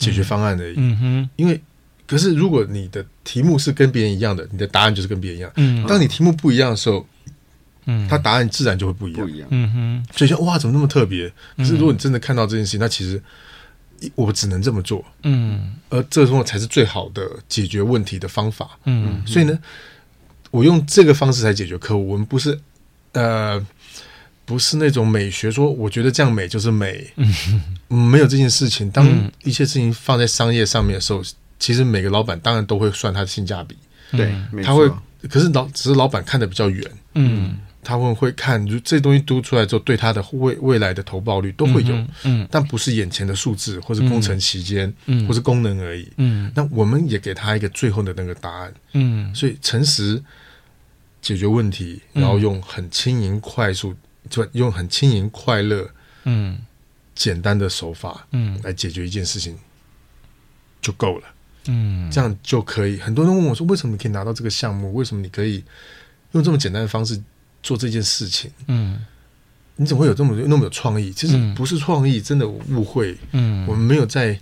[0.00, 0.74] 解决方案而已。
[0.78, 1.60] 嗯哼，因为
[2.06, 5.52] 可是如果你的题目是跟别人一样的，你的答案就是跟别人一样。
[5.56, 7.06] 嗯，当你题目不一样的时候，
[7.84, 9.20] 嗯，他答案自然就会不一样。
[9.20, 9.48] 不一样。
[9.50, 11.30] 嗯哼，所以说哇，怎么那么特别？
[11.54, 13.22] 可是如果你真的看到这件事情，那其实
[14.14, 15.04] 我只能这么做。
[15.24, 18.78] 嗯，而这种才是最好的解决问题的方法。
[18.84, 19.58] 嗯，所以呢，
[20.50, 22.08] 我用这个方式来解决客户。
[22.08, 22.58] 我们不是
[23.12, 23.64] 呃。
[24.46, 28.90] 不是那种美学，说我觉得这样美就是美，嗯，没有这件事情。
[28.90, 29.06] 当
[29.44, 31.22] 一切事情放在商业上面的时候，
[31.60, 33.76] 其实每个老板当然都会算他的性价比，
[34.10, 34.34] 对，
[34.64, 34.90] 他会。
[35.28, 36.84] 可是老只是老板看得比较远，
[37.14, 46.50] 嗯，他们会看，就这东西读出来之后，对他的未未来的投报率都会有，嗯，但不是眼前的数字或是工程期间，嗯，或是功能而已，嗯。
[46.54, 49.34] 那我们也给他一个最后的那个答案，嗯。
[49.34, 50.22] 所以诚实
[51.22, 53.94] 解决问题，然后用很轻盈快速。
[54.28, 55.90] 就用很轻盈、快乐、
[56.24, 56.58] 嗯，
[57.14, 59.58] 简单的手法，嗯，来解决一件事情
[60.82, 61.26] 就够了，
[61.68, 62.98] 嗯，这样就可以。
[62.98, 64.92] 很多人问我说：“为什么你可以拿到这个项目？
[64.92, 65.64] 为什么你可以
[66.32, 67.20] 用这么简单的方式
[67.62, 69.04] 做这件事情？”嗯，
[69.76, 71.12] 你怎么会有这么那么有创意？
[71.12, 73.16] 其实不是创意，真的误会。
[73.32, 74.38] 嗯，我们没有在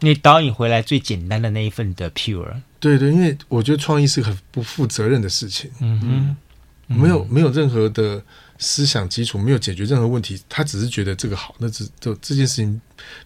[0.00, 2.62] 你导引回来最简单的那一份的 pure。
[2.80, 5.70] 对对，因为我觉得创意是很不负责任的事情。
[5.80, 8.22] 嗯哼，没有没有任何的。
[8.60, 12.80] 思想基础没有解决任何问题，他只是觉得这个好，那只就这件事情，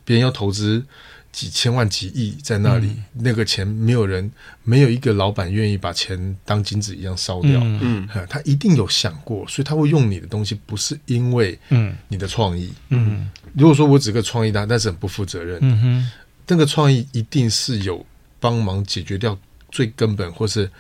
[0.05, 0.85] 别人要投资
[1.33, 4.31] 几千万、几亿在那里，嗯、那个钱没有人，
[4.63, 7.59] 没有一个老板愿意把钱当金子一样烧掉。
[7.63, 12.73] 嗯，嗯，他一定有想过，所以他会用你的东西，不是因为嗯你的创意。
[12.91, 15.59] 嗯，如果说我只个创意单，但是很不负责任。
[15.63, 16.11] 嗯哼，
[16.47, 18.05] 那个创意一定是有
[18.39, 19.37] 帮忙解决掉
[19.71, 20.71] 最根本或是。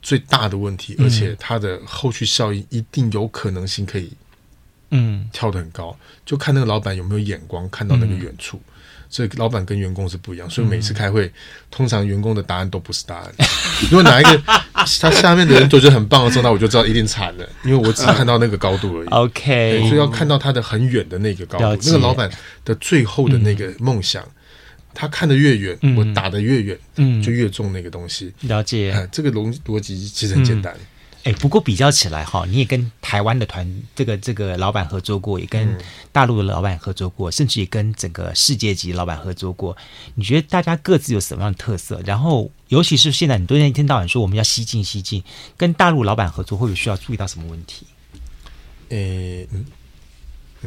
[0.00, 4.12] 最大的问题，而且它的后续效应一定有可能性可以，
[4.90, 8.62] 嗯，跳得很高，就看那个老板有没有眼光，看到那个远处。
[9.08, 11.32] 嗯、所以老板跟员工是不一样，所以每次开会，嗯、
[11.70, 13.32] 通常员工的答案都不是答案。
[13.90, 14.42] 如果哪一个
[15.00, 19.08] 他下面的人都觉得很棒的时候，那我就知道一定惨了，因为我只看到那个高度而已。
[19.08, 22.30] OK，所以要看到他的很远的那个高度，那个老板
[22.64, 24.22] 的最后的那个梦想。
[24.22, 24.32] 嗯
[24.94, 28.32] 他看得越远，嗯、我打得越远，嗯，就越中那个东西。
[28.40, 30.74] 了解，嗯、这个逻逻辑其实很简单。
[31.28, 35.76] 哎、嗯，不过比较起来哈，你也跟台湾的团这个这个老板合作过，也跟
[36.10, 39.76] 大陆的老板合作过，嗯、甚至也跟整个世界级老板合作过。
[40.14, 42.00] 你觉得大家各自有什么样的特色？
[42.06, 45.22] 然后，尤其是现在很多人一天到晚说我们要西进西进，
[45.56, 47.86] 跟大陆老板合作会不会需要注意到什么问题？
[48.88, 49.66] 诶，嗯。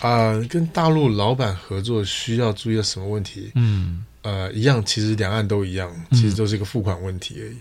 [0.00, 3.50] 啊、呃，跟大陆老板合作需要注意到什么问题？
[3.54, 7.56] 嗯，呃，一样，其实两岸都一样，其实都是一个付款问题而已。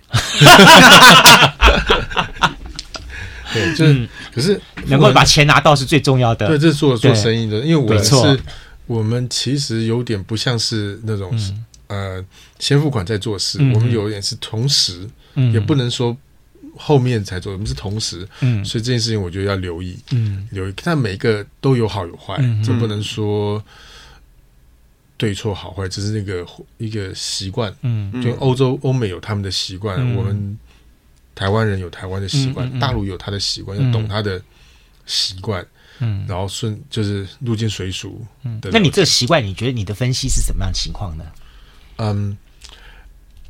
[2.43, 2.55] 嗯、
[3.53, 6.45] 对，就是，嗯、可是能够把钱拿到是最重要的。
[6.49, 8.39] 对，这是做做生意的，因为我们是，
[8.85, 11.31] 我们其实有点不像是那种、
[11.87, 12.25] 嗯、呃，
[12.59, 16.17] 先付款再做事，嗯、我们有点是同时，嗯、也不能说。
[16.79, 20.73] 后面才做，我们是同时，嗯，所以这件事情我觉得要留意，嗯，留意。
[20.83, 23.59] 但每一个都有好有坏，嗯，这不能说
[25.17, 26.45] 对错好坏，只是那个
[26.77, 30.57] 一个习惯，嗯，就欧洲欧美有他们的习惯，我们
[31.35, 34.41] 台湾人有台湾的习惯，大陆有他的习惯，要懂他的
[35.05, 35.65] 习惯，
[35.99, 41.25] 嗯，然后顺就是入境随俗，嗯，那你这个习惯，你觉得你的分析是什么样的情况呢？
[41.97, 42.37] 嗯，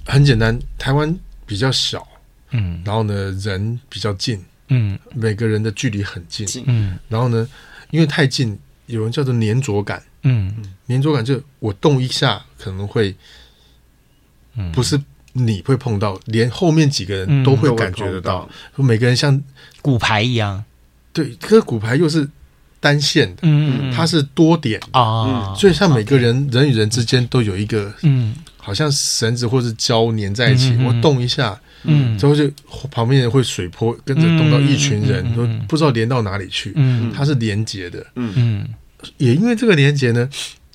[0.06, 1.14] 很简单，台湾
[1.46, 2.08] 比较小。
[2.52, 7.46] 嗯，然后呢，人比较近，嗯，每个人的距离很近，嗯，然后呢，
[7.92, 10.54] 因为太近，有人叫做粘着感，嗯，
[10.88, 13.16] 粘着感就我动一下可能会，
[14.56, 15.00] 嗯，不是
[15.34, 19.42] 你会碰到，连后面几个人都会感觉得到，每个人像
[19.82, 20.64] 骨牌一样，
[21.14, 22.28] 对，可是骨牌又是
[22.80, 24.82] 单线的，嗯，它是多点。
[24.92, 31.60] 啊，所以像每个人人与人之间都有一个，嗯，好像绳子或是胶粘在一起，我动一下。
[31.84, 32.52] 嗯，之后就
[32.90, 38.68] 旁边人会水波跟着动到一群人，都不知道连到哪里去，嗯，它是连接的，嗯嗯，
[39.18, 40.30] 也因为这个连接呢，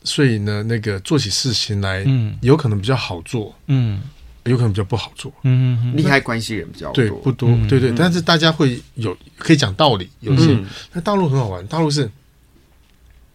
[0.04, 4.00] 所以呢，那个做起事情来，嗯，有可能比较好做，嗯，
[4.44, 10.58] 有可能比较不好做，嗯，利害关系人比较多，对，不多，对对，但是大家会有可以讲道理，有些，
[10.92, 12.10] 那大陆很好玩，大陆是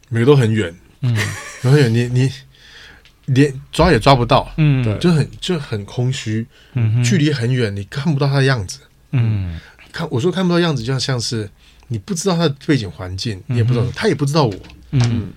[0.10, 1.16] 每个都很远，嗯，
[1.62, 2.32] 很远，你你。
[3.28, 8.80] 连抓也抓不到，嗯，对，就很就很空虚，嗯，距离很远，你看不到他的样子，
[9.12, 9.60] 嗯，
[9.92, 11.50] 看我说看不到样子，就像像是
[11.90, 14.56] 你不知道他的背景环境，你也不知道，他也不知道我，
[14.92, 15.32] 嗯，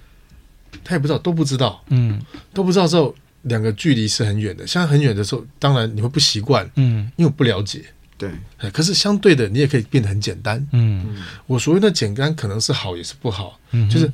[0.84, 2.20] 他也不知道，都不知道，嗯，
[2.52, 7.84] 都不知道之后，两个距离是很远的，像很远的时候，当然你会不习惯，嗯，因为我不了解，
[8.16, 8.30] 对，
[8.72, 14.12] 可是相对的，你也可以变得很简单，嗯，我所谓的简单，可能是好，也是不好，嗯，就是。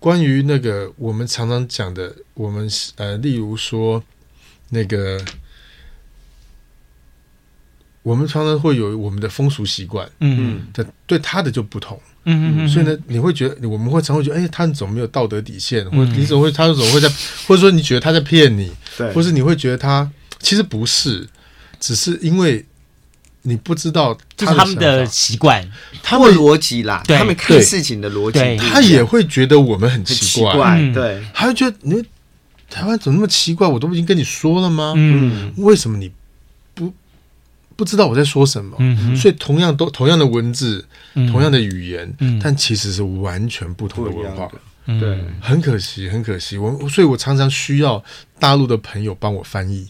[0.00, 4.00] 关于那个我们常常讲的，我们呃，例如说
[4.68, 5.20] 那个，
[8.04, 15.84] 我们常常会有我们的风俗习惯，嗯，对，对他的就不同，嗯嗯，所以呢，你会觉得我们会常会觉得，哎，他怎么没有道德底线？
[15.90, 17.08] 或者你怎么会，他怎么会在，
[17.46, 21.28] 或者说你觉得他在骗你，对，或是你会觉得他其实不是，
[21.80, 22.64] 只是因为。
[23.42, 25.66] 你不知道他，他们的习惯，
[26.02, 32.04] 他们逻辑啦，他们看事情的逻辑，他也会觉得我们很奇怪，奇怪对，他会觉得你
[32.68, 33.66] 台湾怎么那么奇怪？
[33.66, 34.92] 我都已经跟你说了吗？
[34.96, 36.14] 嗯，为什么你不
[37.78, 38.76] 不知道我在说什么？
[38.80, 44.50] 嗯，所以同样都同样的文字，同样的语言，嗯，但其实是完全不同的文化，
[44.84, 46.58] 对，很可惜，很可惜。
[46.58, 48.02] 我所以，我常常需要
[48.40, 49.86] 大陆的朋友帮我翻译。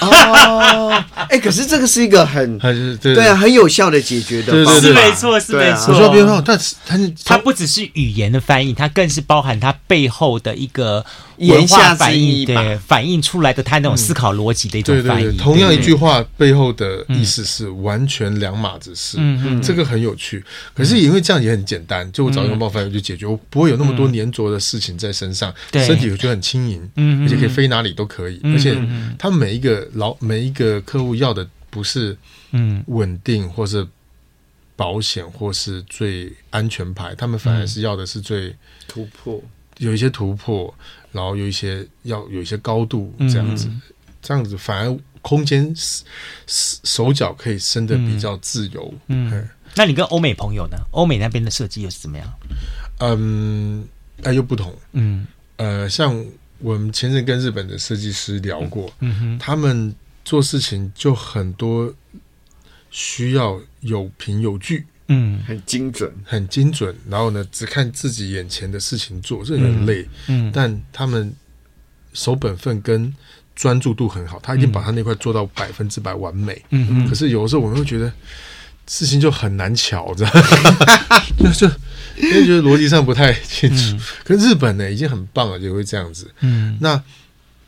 [0.00, 2.58] 哦， 哎，可是这个是一个很，
[2.98, 3.28] 对。
[3.28, 5.94] 啊，很有效的解决的方式，是没错，是没错。
[5.94, 11.04] 我说别说，但是它它不只是语言的翻译，它更是包含它背后的一个
[11.38, 15.36] 文化反应，对，反映出来的他那种思考逻辑的一种翻译。
[15.36, 20.44] 同样一句话背后的意思是完全两码子事，嗯嗯，这个很有趣。
[20.74, 28.76] 可是因为这样也很简单，就我找个冒犯就解决，我不会有那么多粘着的事情在身上，身体我觉得很轻盈，嗯，而且可以飞哪里都可以，而且
[29.18, 29.88] 他们每一个。
[29.94, 32.16] 老每一个客户要的不是
[32.50, 32.82] 嗯。
[32.86, 33.86] 稳定或是
[34.76, 38.54] 保险或是最安全牌，他们反而是要的是最
[38.88, 39.40] 突破，
[39.78, 40.74] 有一些突破，
[41.14, 43.70] 然后有一些要有一些高度这样子，
[44.20, 45.74] 这样子反而空间
[46.46, 48.92] 手脚可以伸的比较自由。
[49.06, 50.76] 嗯，那你跟欧美朋友呢？
[50.90, 52.26] 欧美那边的设计又是怎么样？
[52.98, 53.88] 嗯，
[54.22, 54.76] 哎，又不同。
[54.92, 56.22] 嗯，呃，像。
[56.60, 61.92] 我们前阵跟日本的设计师聊过，嗯哼，他们做事情就很多
[62.90, 66.94] 需要有凭有据，嗯，很精准，很精准。
[67.08, 71.32] 然后呢，只看自己眼前的事情做，这很累，嗯，但他们
[72.12, 73.14] 守本分跟
[73.54, 77.08] 专注度很好，他一定把他那块做到百分之百完美，嗯嗯。
[77.08, 78.12] 可是有的时候我们会觉得。
[78.86, 80.32] 事情就很难乔，这样
[81.56, 81.66] 就
[82.18, 83.96] 因为觉得逻辑上不太清楚。
[84.22, 86.30] 可是日本呢，已经很棒了，就会这样子。
[86.40, 87.02] 嗯，那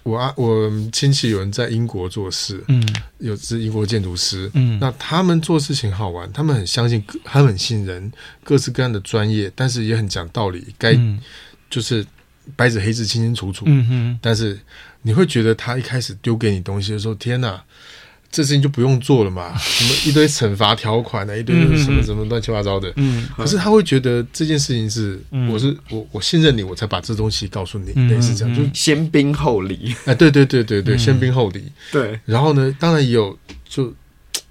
[0.06, 2.80] 我啊，我亲戚有人在英国做事，嗯，
[3.18, 8.12] 有是英国建筑师，嗯，那他们做事情好玩，他们很相信，他们很信任
[8.44, 10.96] 各式各样的专业，但是也很讲道理，该
[11.68, 12.06] 就是
[12.54, 13.64] 白纸黑字清清楚楚。
[13.66, 14.56] 嗯哼，但是
[15.02, 17.60] 你会觉得他一开始丢给你东西的时候，天哪！
[18.36, 19.50] 这事情就不用做了嘛？
[19.56, 22.92] 什么一堆惩罚条款的，一堆什么什么乱七八糟的。
[22.96, 25.18] 嗯，可是他会觉得这件事情是，
[25.50, 29.94] 我是我我信任你，我才把这东西告诉你，类似这样，就先兵后礼。
[30.04, 31.72] 哎，对对对对对，先兵后礼。
[31.90, 32.20] 对。
[32.26, 33.90] 然后呢，当然也有就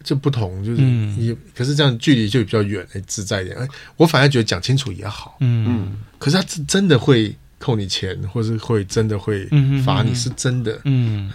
[0.03, 3.55] 就不同，就是你可是这样距离就比较远，哎，自在一点。
[3.55, 3.67] 哎，
[3.97, 5.37] 我反而觉得讲清楚也好。
[5.41, 5.97] 嗯嗯。
[6.17, 9.47] 可是他真真的会扣你钱，或是会真的会
[9.85, 10.81] 罚你，是真的。
[10.85, 11.31] 嗯。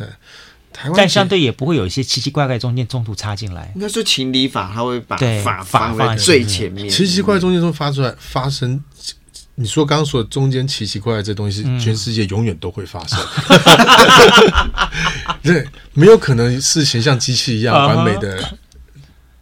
[0.97, 3.71] 但相对也不会有一些奇奇怪怪中间中途插进来。
[3.75, 6.89] 应该说情理法，他会把法放在最前面。
[6.89, 8.83] 奇奇怪怪中间中发出来发生，
[9.57, 13.19] 你说刚刚说中间奇奇怪怪这东西，全世界永远都会发生。
[15.43, 18.59] 对，没有可能事情像机器一样完美的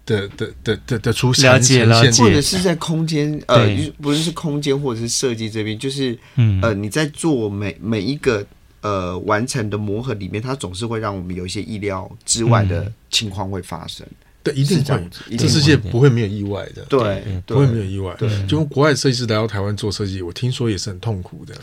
[0.07, 1.45] 的的的的的出现。
[1.45, 2.23] 了解了解。
[2.23, 3.69] 或者是在空间，呃，
[4.01, 6.19] 不论是空间或者是设计这边，就是
[6.63, 8.45] 呃，你在做每每一个。
[8.81, 14.07] 呃，完成的磨合里面，它总是会让我们有一些意料之外的情况会发生。
[14.43, 16.85] 对，一定会，这世界不会没有意外的。
[16.85, 18.15] 对，不会没有意外。
[18.19, 21.55] 对，就国外设计师来到台湾做设计，我听说也是很痛苦的。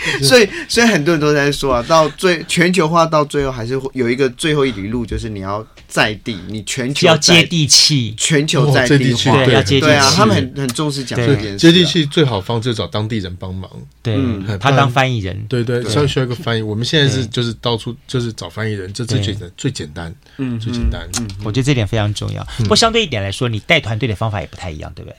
[0.22, 9.86] 所以所以很多人都在说啊，到最全球化到最后还是会有一个最后一里路，就是你要在地，你全球要接地气，全球在地化，对，要接地气。
[9.86, 11.58] 对啊，他们很很重视讲这件事。
[11.58, 13.70] 接地气最好方式找当地人帮忙，
[14.02, 14.16] 对，
[14.58, 16.62] 他当翻译人，对对，稍微需要一个翻译。
[16.62, 21.08] 我们现在是就是到处就是找翻译人，这最简单最简单，嗯，最简单。
[21.18, 22.46] 嗯，我觉得这点非常重要。
[22.58, 25.16] 不过相对一点来说，你带团队的方法也不太一样，对不对？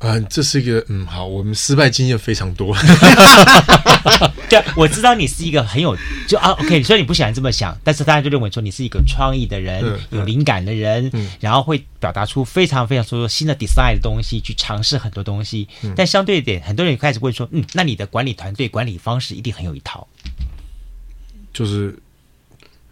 [0.00, 2.76] 嗯，这是一个嗯，好，我们失败经验非常多。
[4.48, 5.96] 对，我知道你是一个很有
[6.28, 15.66] 就啊，OK，虽然你不喜欢这么想，但是大家就认为说你是一个创意的人，有灵感的人，然后会表达出非常非常说新的 design 的东西，去尝试很多东西。
[15.96, 20.06] 但相对一点，很多人开始会说，嗯，那你的管理团队管理方式一定很有一套，
[21.52, 21.98] 就是。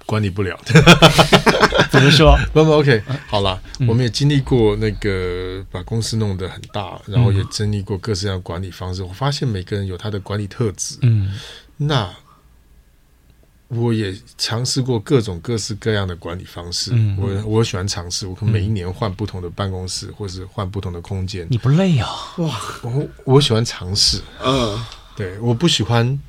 [0.06, 0.58] 管理不了，
[1.90, 2.38] 怎么说？
[2.52, 9.02] 不不，OK，好了，嗯、我们也经历过那个把公司弄得很大，然后也经历过各式各样的管理方式。
[9.02, 11.32] 我发现每个人有他的管理特质，嗯，
[11.78, 12.10] 那
[13.68, 16.90] 我也尝试过各种各式各样的管理方式。
[16.92, 21.46] 嗯、我我喜欢尝试，我可能每一年换不同的办公室，或是换不同的空间。
[21.48, 22.08] 你不累啊？
[22.36, 24.78] 哇，我我喜欢尝试，嗯，
[25.16, 26.20] 对，我不喜欢。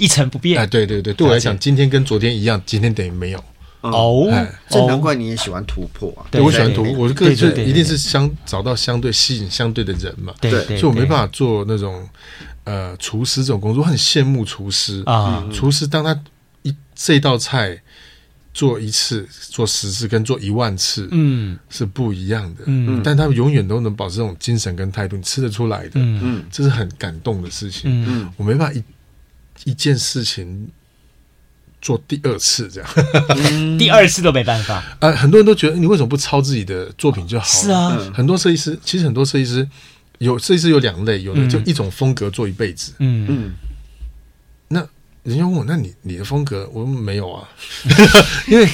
[0.00, 0.58] 一成不变。
[0.58, 3.44] 哎，对对对，对我来讲，今天跟昨天一样，今天等于没有。
[3.82, 4.28] 哦，
[4.68, 6.28] 这难怪你也喜欢突破啊！
[6.30, 10.34] 对，我喜欢突破，我的个性一定是相找到相对吸引相对的人嘛。
[10.38, 12.06] 对，所以我没办法做那种
[12.64, 15.48] 呃厨师这种工作，我很羡慕厨师啊。
[15.50, 16.14] 厨师当他
[16.60, 17.80] 一这道菜
[18.52, 22.64] 做一次、做十次跟做一万次，嗯，是不一样的。
[22.66, 25.92] 嗯，但他们永远都能保持这种精神跟态度，你吃得出来的。
[25.94, 27.84] 嗯，这是很感动的事情。
[28.06, 28.84] 嗯，我没办法一。
[29.64, 30.68] 一件事情
[31.80, 32.90] 做第二次这样，
[33.78, 34.82] 第二次都没办法。
[35.00, 37.48] 呃， 很多人都觉得你为什么不抄自己的作品就好了？
[37.64, 39.66] 是啊，很多设计师其实很多设计师
[40.18, 42.92] 有设计师有两类，有的就一种风格做一辈子。
[42.98, 43.52] 嗯嗯。
[44.68, 44.86] 那
[45.22, 47.48] 人家问我，那你你的风格，我没有啊，
[48.48, 48.68] 因为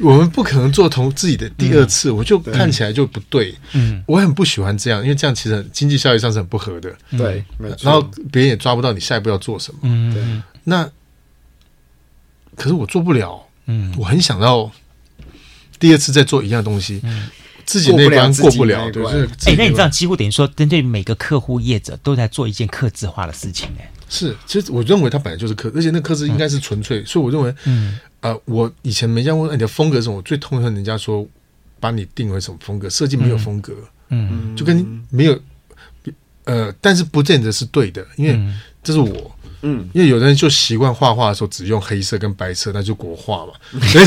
[0.00, 3.54] 我们不可能做同自己的第二次，我就看起来就不对。
[3.72, 6.94] 嗯，我很不喜欢这样，因为这样其实经济效益上是很不合的。
[7.16, 7.44] 对，
[7.82, 9.80] 然后别人也抓不到你下一步要做什么。
[9.82, 10.22] 嗯，对。
[10.64, 10.88] 那
[12.56, 13.42] 可是我做不了。
[13.66, 14.70] 嗯，我很想要
[15.78, 17.28] 第二次再做一样东西，嗯
[17.66, 18.90] 自己那关过不了。
[18.90, 23.68] 对，哎，那你这样几乎等于说，针对每个客户业者都在做一件客制化的事情。
[23.78, 27.98] 哎，是，其实我认为它本来就是客，而且那客制应该是纯粹，所以我认为，嗯。
[28.20, 30.16] 呃，我以前没这样问，你的风格是什么？
[30.16, 31.26] 我最痛恨人家说
[31.78, 33.72] 把你定为什么风格，设计没有风格，
[34.08, 35.40] 嗯，就跟没有，
[36.44, 38.36] 呃，但是不见得是对的，因为
[38.82, 39.30] 这是我，
[39.62, 43.52] 嗯，因为有的人就习惯画画的时候只用黑色跟白色，那就国画嘛，
[43.86, 44.06] 所以，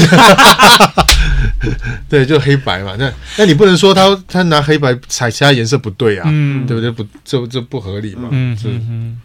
[2.09, 6.91] 对，就黑白嘛，那那你不能说他他拿黑白彩其他颜色不对啊，嗯，对不对？
[6.91, 9.21] 不，这这不合理嘛，嗯嗯。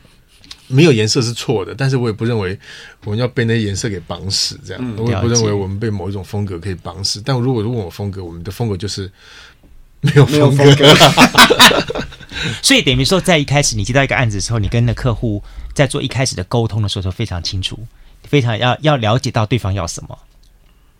[0.68, 2.58] 没有颜色是错的，但是我也不认为
[3.04, 4.82] 我们要被那些颜色给绑死，这样。
[4.82, 7.22] 嗯、我也不认为我们被某一种风格可以绑死。
[7.24, 9.10] 但如果问我风格，我们的风格就是
[10.00, 10.94] 没有风格。
[12.62, 15.42] 所以等于说，在一开始你接到一个案子的时候，你跟那客户
[15.74, 17.78] 在做一开始的沟通的时候，都非常清楚，
[18.24, 20.18] 非常要要了解到对方要什么。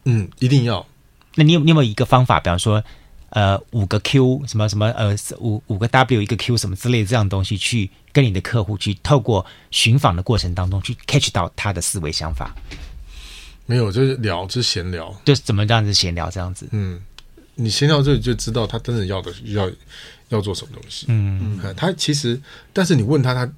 [0.04, 0.86] 嗯，一定要。
[1.34, 2.82] 那你有你有没有一个方法，比方说？
[3.30, 12.54] 呃，五个 Q 什么什么呃，五五个 W 一个 Q 什么之类的这样东西，去跟你的客户去透过寻访的过程当中去 catch 到他的思维想法。
[13.66, 16.68] 没有，就是聊，就是闲聊，就是怎么这样子闲聊这样子。
[16.70, 17.00] 嗯，
[17.56, 19.68] 你闲聊这里就知道他真的要的要
[20.28, 21.06] 要做什么东西。
[21.08, 22.40] 嗯嗯，他其实，
[22.72, 23.52] 但是你问他，他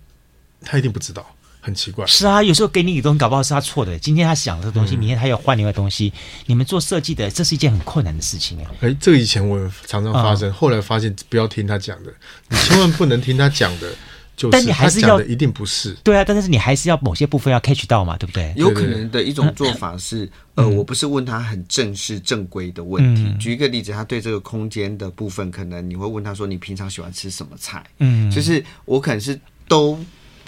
[0.62, 1.24] 他一定不知道。
[1.68, 3.98] 很奇怪，是啊，有时候给你一个东西，搞不好是他错的。
[3.98, 6.10] 今天他想这个东西，明天他要换另外东西。
[6.46, 8.88] 你们做设计的，这是一件很困难的事情哎。
[8.88, 12.10] 哎，这个以前我常常发生，后来发现不要听他讲的，
[12.48, 13.92] 你千万不能听他讲的，
[14.34, 15.94] 就是但你还是要的一定不是。
[16.02, 18.54] 对啊，但是你还是要某些部分要 catch 到嘛，对不对？
[18.56, 23.30] 有可能的一种做法是，呃，我不是问他很正式正规的问题。
[23.38, 29.38] 举一个例子，他对这个空间的部分，可能你会问他说：“你平常喜欢吃什么菜？”嗯，就是我可能是
[29.68, 29.98] 都。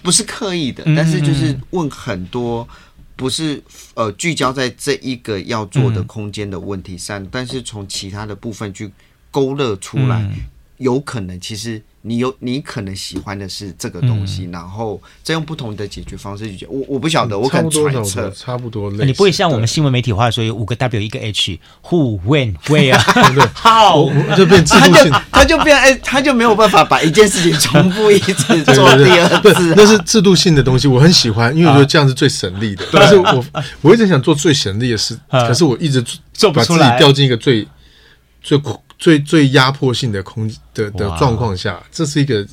[0.02, 2.68] 不是刻意的，但是就是问很多，
[3.16, 3.62] 不是
[3.94, 8.90] 呃聚焦在这一个要做的空间的问题上，但是从其他的部分去
[9.30, 10.28] 勾勒出来，
[10.78, 11.82] 有可能其实。
[12.02, 16.66] 你有你可能喜欢的是这个东西，然后再用不同的解决方式去解决。
[16.70, 18.90] 我我不晓得，我可能揣测，差不多。
[18.90, 23.52] 你不会像我们新闻媒体话说有五个 W 一个 H，Who When Where 啊？
[23.62, 29.74] How 就变制度性，他就变哎，他就没有办法把一件事情重复一次 做第二次。
[29.76, 32.84] 那是制度性的东西，我很喜欢，因为我觉得这样是最省力的。
[32.90, 33.44] 但是我
[33.82, 37.68] 我一直想做最省力的事，可是我一直做不出来，掉进一个最
[38.42, 38.80] 最苦。
[39.00, 42.46] 最最压迫性的空的的状况下，这是一个，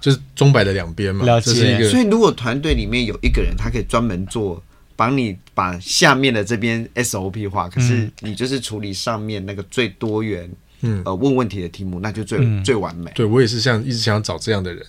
[0.00, 1.26] 就是钟摆的两边嘛。
[1.26, 1.52] 了解。
[1.52, 1.88] 这是一个。
[1.90, 4.60] 所以如果团队里面有一个人，他可以专门做，
[4.96, 13.12] 帮你把下面的这边 SOP 化，可是你就是处理上面那个最多元，嗯，呃，问问题的题目，那就最、嗯、最完美。
[13.14, 14.82] 对，我也是像一直想找这样的人，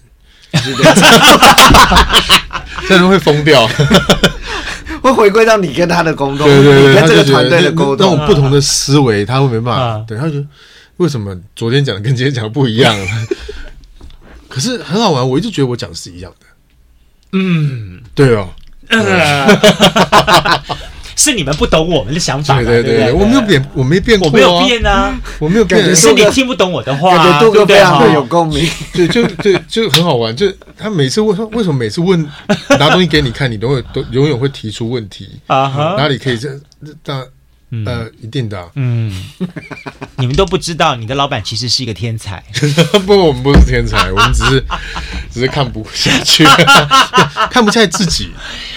[2.89, 3.69] 但是会疯掉。
[5.01, 10.03] 会回归到你跟他的沟通，对对对，跟这个团队的沟通，那种不同的思维，他会没办法。
[10.07, 10.45] 对，他觉得
[10.97, 12.95] 为什么昨天讲的跟今天讲的不一样？
[14.49, 16.45] 可是很好玩，我一直觉得我讲的是一样的。
[17.33, 18.49] 嗯，对哦。
[21.17, 30.45] 是你们不懂我们的想法，对对对，我没有变，我没变过，我没有变啊，我没有变，是你听不懂我的话，感觉杜哥非常的有共鸣，对，就对，就很好玩，就
[30.77, 32.21] 他每次问，为什么每次问
[32.77, 35.95] 拿东西给你看，你都会都永远会提出问题啊？
[35.97, 36.49] 哪里可以这
[37.83, 37.91] 这？
[37.91, 39.11] 呃，一定的，嗯，
[40.17, 42.43] 你们都不知道，你的老板其实是一个天才。
[43.05, 44.63] 不，我们不是天才， 我们只是
[45.31, 46.45] 只是看不下去，
[47.51, 48.31] 看不下去自己。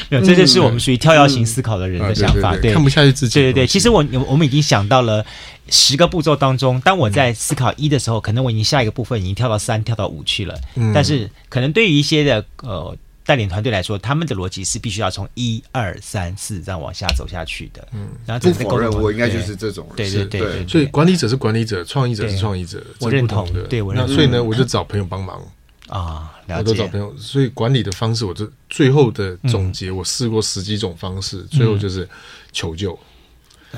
[0.09, 2.57] 没有，这就是我们属于跳跃型思考的人的想法。
[2.57, 3.35] 对，看不下去自己。
[3.35, 5.25] 对对对，其实我我们已经想到了
[5.69, 10.55] 十个步骤当中，当我在思考一的时候，可能我已经下一个部分已经跳到三、跳到五去了。
[10.95, 12.97] 但是，可能对于一些的呃。
[13.29, 17.87] 带领团队来说，他们的逻辑是必须要从一二三四这样往下走下去的。
[17.93, 19.97] 嗯，然后不否认，我应该就是这种人。
[19.97, 23.65] 对对对对，所以管理者是管理者，创意者是创意者，我认同的。
[23.65, 25.47] 对，我认所以呢，我就找朋友帮忙
[25.89, 27.15] 啊，我都找朋友。
[27.19, 32.09] 所以管理的方式，我就最后的总结，我试过十几种方式，最后就是
[32.51, 32.99] 求救，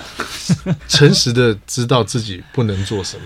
[0.86, 3.18] 诚实的知道自己不能做什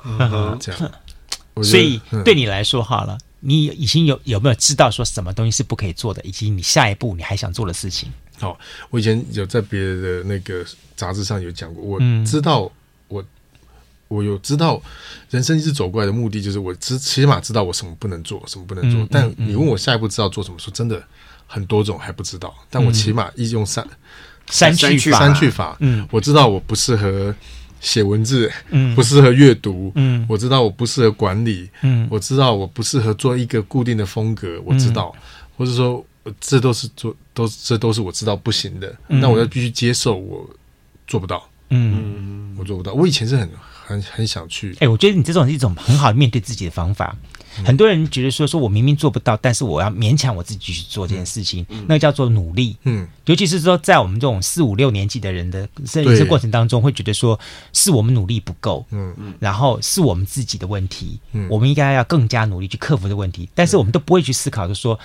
[0.00, 0.92] 么，这样。
[1.62, 3.16] 所以对你来说，好了。
[3.40, 8.10] 你已经有有没有知道说什么东西是不可以做的，以及你下一步你还想做的事情？
[8.38, 8.58] 好、哦，
[8.90, 10.64] 我以前有在别的那个
[10.96, 12.70] 杂志上有讲过，我知道
[13.08, 13.24] 我
[14.08, 14.80] 我有知道
[15.30, 19.00] 人生一直走过来的目的，就是我知起码知道我什么不能做，什么不能做。
[19.00, 21.02] 嗯、但你问我下一步知道做什么，说真的
[21.46, 22.54] 很多种还不知道。
[22.70, 23.86] 但我起码一用三
[24.48, 27.34] 三去三去法，嗯，我知道我不适合。
[27.80, 35.14] 写文字，嗯，不适合阅读，嗯，我知道我不适合管理，嗯，我知道我不适合做一个固定的风格，我知道，
[35.56, 36.04] 或者说
[36.40, 40.48] 这都是做都这都是我知道不行的，那我要必须接受我
[41.06, 43.48] 做不到，嗯，我做不到，我以前是很
[43.86, 47.16] 很很想去，哎，我觉得你这种是一种很好的面对自己的方法。
[47.64, 52.76] 很多人觉得说，说我明明做不到，但是我要勉强我自己去做这件事情，嗯、那个叫做努力。
[52.84, 57.38] 嗯，尤其是说在我们这种四五六年级的人的人生过程当中，会觉得说
[57.72, 59.14] 是我们努力不够，嗯。
[59.18, 64.98] 嗯，然后是我们自己的问题，嗯，我们应该要更加努力去克服的问题，但是我们都不会去思考，就说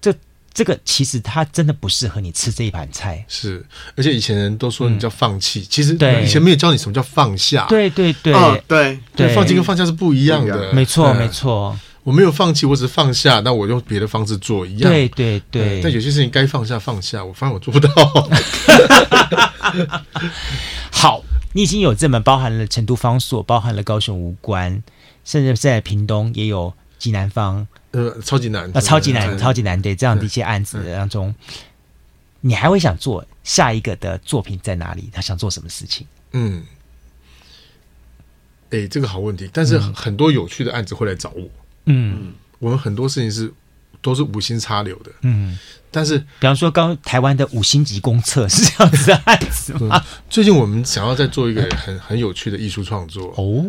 [0.00, 0.14] 这
[0.52, 3.24] 这个其实它真的不适合你吃这一盘菜。
[3.26, 3.64] 是，
[3.96, 6.22] 而且以前人都说你叫放弃，嗯、其实对。
[6.22, 7.66] 以前没有教你什么叫放下。
[7.68, 8.98] 对对对，哦、对。
[9.16, 10.72] 对，放弃跟放下是不一样的。
[10.72, 11.78] 没错没错。
[12.04, 13.40] 我没有放弃，我只是放下。
[13.40, 14.92] 那我用别的方式做一样。
[14.92, 15.80] 对对对。
[15.82, 17.90] 但有些事情该放下放下，我发现我做不到。
[20.92, 21.24] 好，
[21.54, 24.82] 你已经有这么包含了成都方所，包含了高雄无关，
[25.24, 31.34] 甚至在屏东也有济南方，呃，超级难，啊，超级难，超级难，对这样的一些案子当中，
[32.42, 35.08] 你还会想做下一个的作品在哪里？
[35.10, 36.06] 他想做什么事情？
[36.32, 36.62] 嗯，
[38.68, 39.48] 哎，这个好问题。
[39.50, 41.48] 但是很多有趣的案子会来找我。
[41.86, 43.52] 嗯，我们很多事情是
[44.00, 45.10] 都是无心插柳的。
[45.22, 45.58] 嗯，
[45.90, 50.04] 但是比方说，刚台湾的五星级公厕是这样子的案子吗？
[50.28, 53.64] 最近我们想要再做一个很很有趣的艺术创作哦，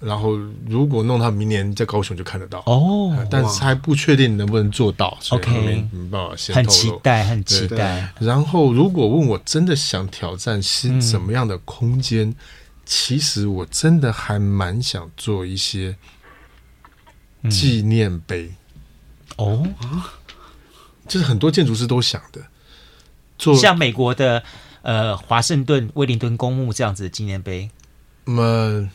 [0.00, 0.36] 然后
[0.68, 5.16] 如果弄到明年在高雄就看得到哦，但是还不确定能不能做到。
[5.30, 6.66] OK，没办法先透露。
[6.66, 8.12] 很期待，很期待。
[8.18, 12.34] 然后如果问我真的想挑战是什么样的空间，
[12.84, 15.96] 其实我真的还蛮想做一些。
[17.50, 18.52] 纪念碑
[19.36, 19.66] 哦，
[21.06, 22.40] 就是很多建筑师都想的，
[23.38, 24.42] 做像美国的
[24.82, 27.70] 呃华盛顿威灵顿公墓这样子的纪念碑，
[28.24, 28.90] 那么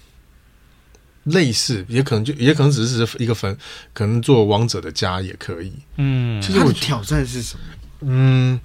[1.25, 3.55] 类似也可能就也可能只是一个坟，
[3.93, 5.73] 可能做王者的家也可以。
[5.97, 7.63] 嗯，其实我挑战是什么？
[8.01, 8.59] 嗯，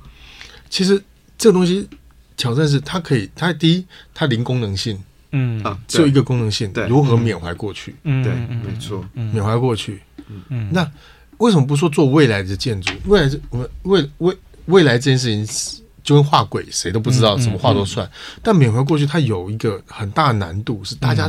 [0.70, 1.03] 其实
[1.37, 1.89] 这个东西
[2.37, 5.03] 挑战是它可以，它第一它零功能性。
[5.37, 7.97] 嗯啊，只有一个功能性，对如何缅怀过去？
[8.05, 10.01] 嗯，对，没错，缅怀过去。
[10.28, 10.89] 嗯嗯，那
[11.39, 12.93] 为什么不说做未来的建筑？
[13.07, 18.09] 未来是我们未未未来这件事情，就跟画鬼，谁都不知道，什么画都算。
[18.45, 21.28] 但缅怀过去，它有一个很大的难度，是大家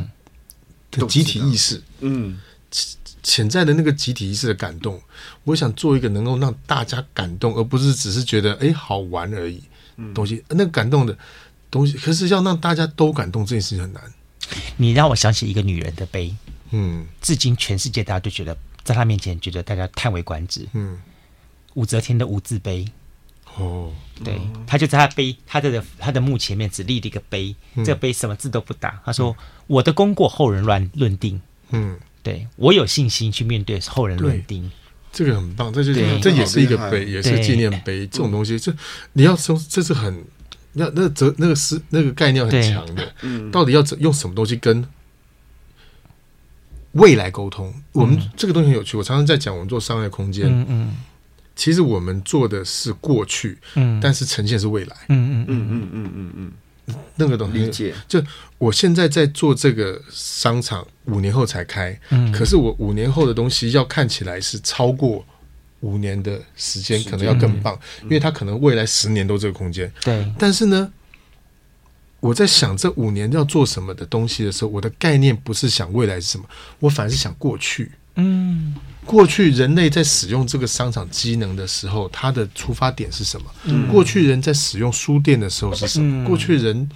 [0.91, 2.39] 的集体意识，嗯，
[3.23, 5.01] 潜在的那个集体意识的感动。
[5.45, 9.63] 我想做一个能够让大家感动，而不是只是觉得哎好玩而已
[10.13, 10.43] 东西。
[10.49, 11.17] 那个感动的。
[11.75, 14.01] 东西，可是要让大家都感动，这件事情很难。
[14.77, 16.33] 你让我想起一个女人的碑，
[16.71, 20.65] 嗯，至今全世界大家都觉得在她面前觉得大家叹为观止。
[20.71, 20.97] 嗯，
[21.73, 22.85] 武则天的无字碑。
[23.57, 23.91] 哦，
[24.23, 29.01] 对，她就在她碑，她的她的墓前面只立了一个碑，嗯、这个碑什么字都不打。
[29.05, 34.71] 她说：“嗯、我的功过后人乱论定。”嗯，对我有信心去面对后人论定。
[35.11, 38.05] 这个很棒，这就是这也是一个碑，也是纪念碑。
[38.07, 38.73] 这种东西，这
[39.13, 40.25] 你要说这是很，
[40.75, 43.13] 那那个那个是那个概念很强的。
[43.21, 44.87] 嗯，到底要用什么东西跟
[46.91, 47.73] 未来沟通？
[47.91, 48.95] 我们这个东西很有趣。
[48.95, 50.95] 我常常在讲，我们做商业空间，嗯嗯。
[51.55, 56.51] 其实我们做的是过去，嗯，但是呈现是未来，嗯嗯嗯嗯嗯嗯
[56.87, 57.93] 嗯，那个东西理解。
[58.09, 58.21] 就
[58.57, 65.25] 我现在在做这个商场，五年后才开，嗯，可是我五年后的东西要看起来是超过
[65.81, 70.25] 五年的时间，可能要更棒，因为它可能未来十年都这个空间，对。
[70.37, 70.91] 但是呢，
[72.19, 76.45] 我在想这五年要做什么的东西的时候，我的概念不是想未来是什么，
[76.79, 78.75] 我反而是想过去，嗯。
[79.05, 83.45] 过去人类在使用这个商场机能的时候，它的出发点是什么？
[83.65, 86.23] 嗯、过去人在使用书店的时候是什么？
[86.23, 86.89] 嗯、过去人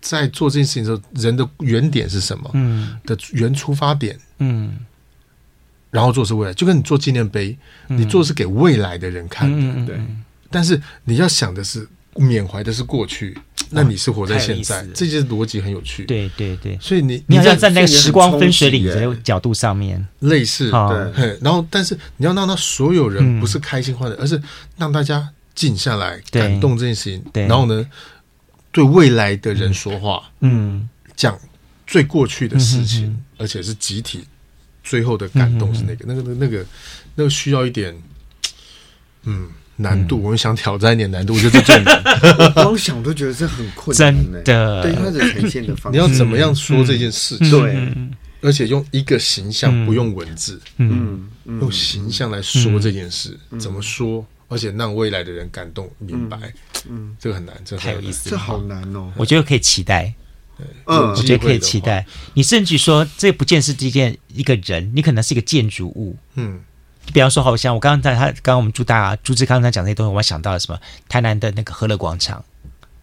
[0.00, 2.50] 在做这件事情的时候，人的原点是什么？
[2.54, 4.78] 嗯，的原出发点，嗯，
[5.92, 10.00] 然后做是未来，就跟你做纪念碑，嗯、你做是给未来的人看的，嗯、对。
[10.50, 11.86] 但是你要想的是，
[12.16, 13.38] 缅怀的是过去。
[13.74, 16.04] 那你是活在现在，这些逻辑很有趣。
[16.04, 21.38] 对对对，所以你你好像站在那个时光分水岭的角度上面，类似对。
[21.40, 24.38] 然后，但是你要让他所有人不是开心欢乐，而是
[24.76, 27.24] 让大家静下来，感动这件事情。
[27.48, 27.86] 然后呢，
[28.70, 30.86] 对未来的人说话，嗯，
[31.16, 31.38] 讲
[31.86, 34.24] 最过去的事情，而且是集体
[34.82, 36.66] 最后的感动是那个，那个，那个，
[37.14, 37.94] 那个需要一点，
[39.24, 39.48] 嗯。
[39.76, 42.02] 难度，我们想挑战一点难度，我觉得这最难。
[42.38, 44.14] 我光想都觉得这很困难。
[44.14, 47.50] 真的，对它的呈现的方式，你要怎么样说这件事情？
[47.50, 47.92] 对，
[48.42, 54.24] 而且用一个形象，不用文字，嗯，用形象来说这件事，怎么说？
[54.46, 56.38] 而且让未来的人感动、明白。
[56.88, 59.10] 嗯，这个很难，这太有意思，这好难哦。
[59.16, 60.12] 我觉得可以期待，
[60.86, 62.06] 嗯，我觉得可以期待。
[62.34, 66.60] 你甚至说，这不见是一件一个人，你可能是一个建筑物，嗯。
[67.12, 70.78] 比方说，好像我刚刚在他刚刚我们朱大朱志康他讲那些东西，我想到了什么？
[71.08, 72.44] 台南的那个和乐广场。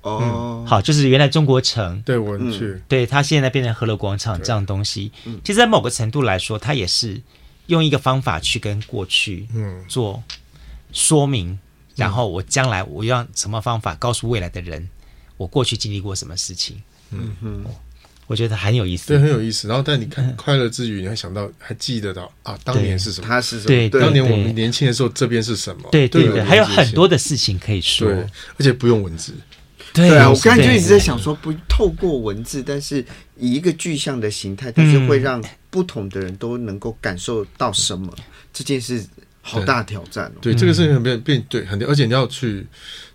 [0.02, 2.02] 哦，好，就是原来中国城。
[2.04, 2.82] 对，我去。
[2.88, 7.22] 对，他现在变成和乐广场这样东西，嗯其实，在某个程度来说，他也是
[7.68, 10.24] 用一个方法去跟过去嗯做
[10.94, 11.60] 说明，
[11.98, 14.88] 然后我将来我用什么方法告诉未来的人，
[15.36, 16.82] 我过去经历过什么事情。
[17.12, 17.66] 嗯哼。
[18.28, 19.68] 我觉得很有意思，对，很有意思。
[19.68, 23.28] 然后，但你看快乐之余，你还想到，还记得到啊，当年是什么？
[23.28, 23.66] 他是什么？
[23.66, 25.90] 对，当年我们年轻的时候，这边是什么？
[25.92, 29.34] 对对对，还有很多的事情可以说，而且不用文字。
[29.94, 33.04] 对啊，我刚才就一直在想说，不透过文字，但是
[33.36, 38.16] 以一个具象的形态，但是会让不同的人都能够感受到什么？
[38.54, 39.04] 这件事
[39.42, 40.38] 好大挑战哦。
[40.40, 42.68] 对，这个事情变变对很，而且你要去，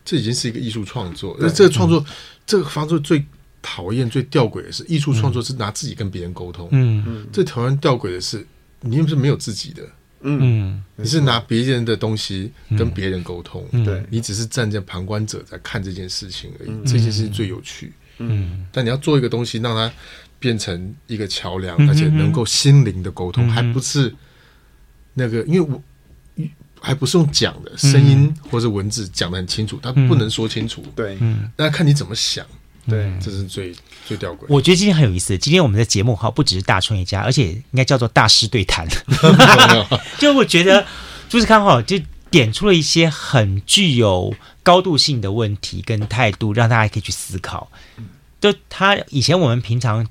[0.05, 1.37] 这已经是一个艺术创作。
[1.39, 2.05] 那这个创作，
[2.45, 3.25] 这个方式最。
[3.67, 6.69] 讨厌最吊诡的是，艺术创作是拿自己跟别人沟通。
[6.71, 8.47] 嗯嗯，最讨厌吊诡的是，
[8.83, 9.83] 你又不是没有自己的。
[10.21, 13.67] 嗯，你是拿别人的东西跟别人沟通。
[13.83, 16.71] 对，你只是站在旁观者在看这件事情而已。
[16.85, 17.91] 这件事情最有趣。
[18.19, 19.91] 嗯，但你要做一个东西，让它
[20.39, 24.15] 变成一个桥梁，而且能够心灵的沟通，还不是
[25.15, 25.83] 那个，因为我
[26.81, 30.85] 还不是用讲的声音或者文字讲的很清楚，它不能说清楚。
[30.95, 32.47] 对，嗯，那看你怎么想。
[32.87, 33.74] 对，这是最
[34.07, 34.45] 最吊诡。
[34.49, 35.39] 我觉得今天很有意思。
[35.39, 38.87] 今天我们的节目哈，不只是大创业家，而且应该叫做大师对谈。
[40.20, 40.87] 就我觉得
[41.30, 41.99] 朱志康哈，就
[42.30, 47.70] 点出了一些很具有高度性的问题跟态度，让大家可以去思考。
[48.39, 50.07] 就他以前我们平常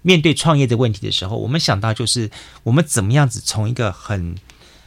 [0.00, 2.30] 面对创业的问题的时候，我们想到就是
[2.62, 4.34] 我们怎么样子从一个很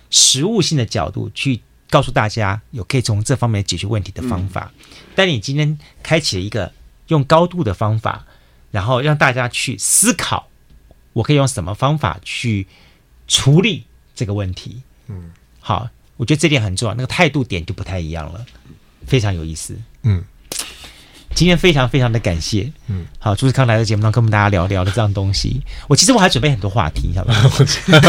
[0.10, 1.62] 实务性的角度去
[1.92, 4.72] 告诉大家有可以从这方面解决问题的方法。
[4.80, 6.74] 嗯、但你今天开启了一个。
[7.10, 8.26] 用高度的方法，
[8.72, 10.48] 然后让大家去思考，
[11.14, 12.66] 我可以用什么方法去
[13.28, 13.86] 处理
[14.16, 14.82] 这个问题。
[15.08, 18.46] 嗯，好，我觉得这点很重要，那个态度点就不太一样了，
[19.06, 19.76] 非常有意思。
[20.04, 20.24] 嗯，
[21.36, 22.72] 今天非常非常的感谢。
[22.88, 25.62] 嗯，好，朱志康来到节目上跟我们大家聊聊的这样东西。
[25.88, 27.52] 我其实我还准备很多话题，你晓得吗？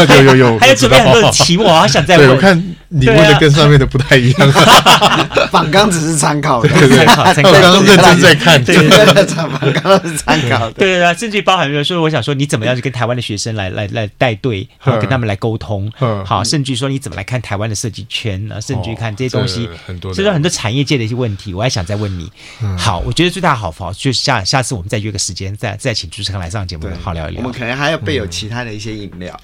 [0.07, 2.75] 有 有有， 还有准备很多的题目，我还想再问。
[2.93, 4.51] 你问的跟上面的不太一样。
[5.49, 10.73] 反纲只是参考的，对对，我刚刚认真在看，对对对，访纲是参考的。
[10.73, 15.91] 对对对，甚至包含比如说，我想说你怎么样去跟台湾的学生来来来带队，然后跟他们来沟通，
[16.25, 22.29] 好，甚至说你怎么来看台湾的设计圈啊，甚至看这些东西，很多，这是很多产业界的一些问题，我还想再问你。
[22.77, 27.41] 好，我觉得最大好法就是下下次我们再约个时间，再再请主持人来上节目，好聊一聊。
[27.41, 29.39] 我们可能还要备有其他的一些饮料，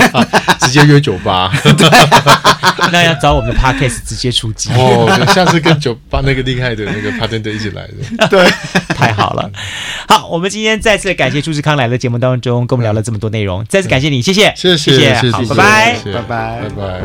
[0.60, 1.52] 直接约酒吧。
[2.92, 7.82] 那要找我们的 Podcast 直接出击哦，下次跟酒吧那个厉害的那个 Partner 一起来
[8.18, 8.44] 的， 对，
[8.94, 9.50] 太好了。
[10.08, 17.00] 好，我们今天再次感谢朱志康来的节目当中，跟我们聊了这么多内容，再次感谢你，谢谢，谢谢，谢谢，好，拜拜，拜拜，拜拜。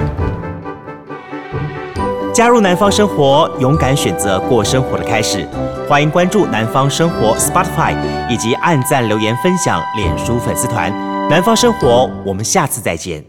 [2.33, 5.45] 加入南方生活，勇敢选择过生活的开始。
[5.89, 7.95] 欢迎关注南方生活 Spotify，
[8.29, 10.93] 以及按赞、留言、分享脸书粉丝团。
[11.29, 13.28] 南方生活，我们下次再见。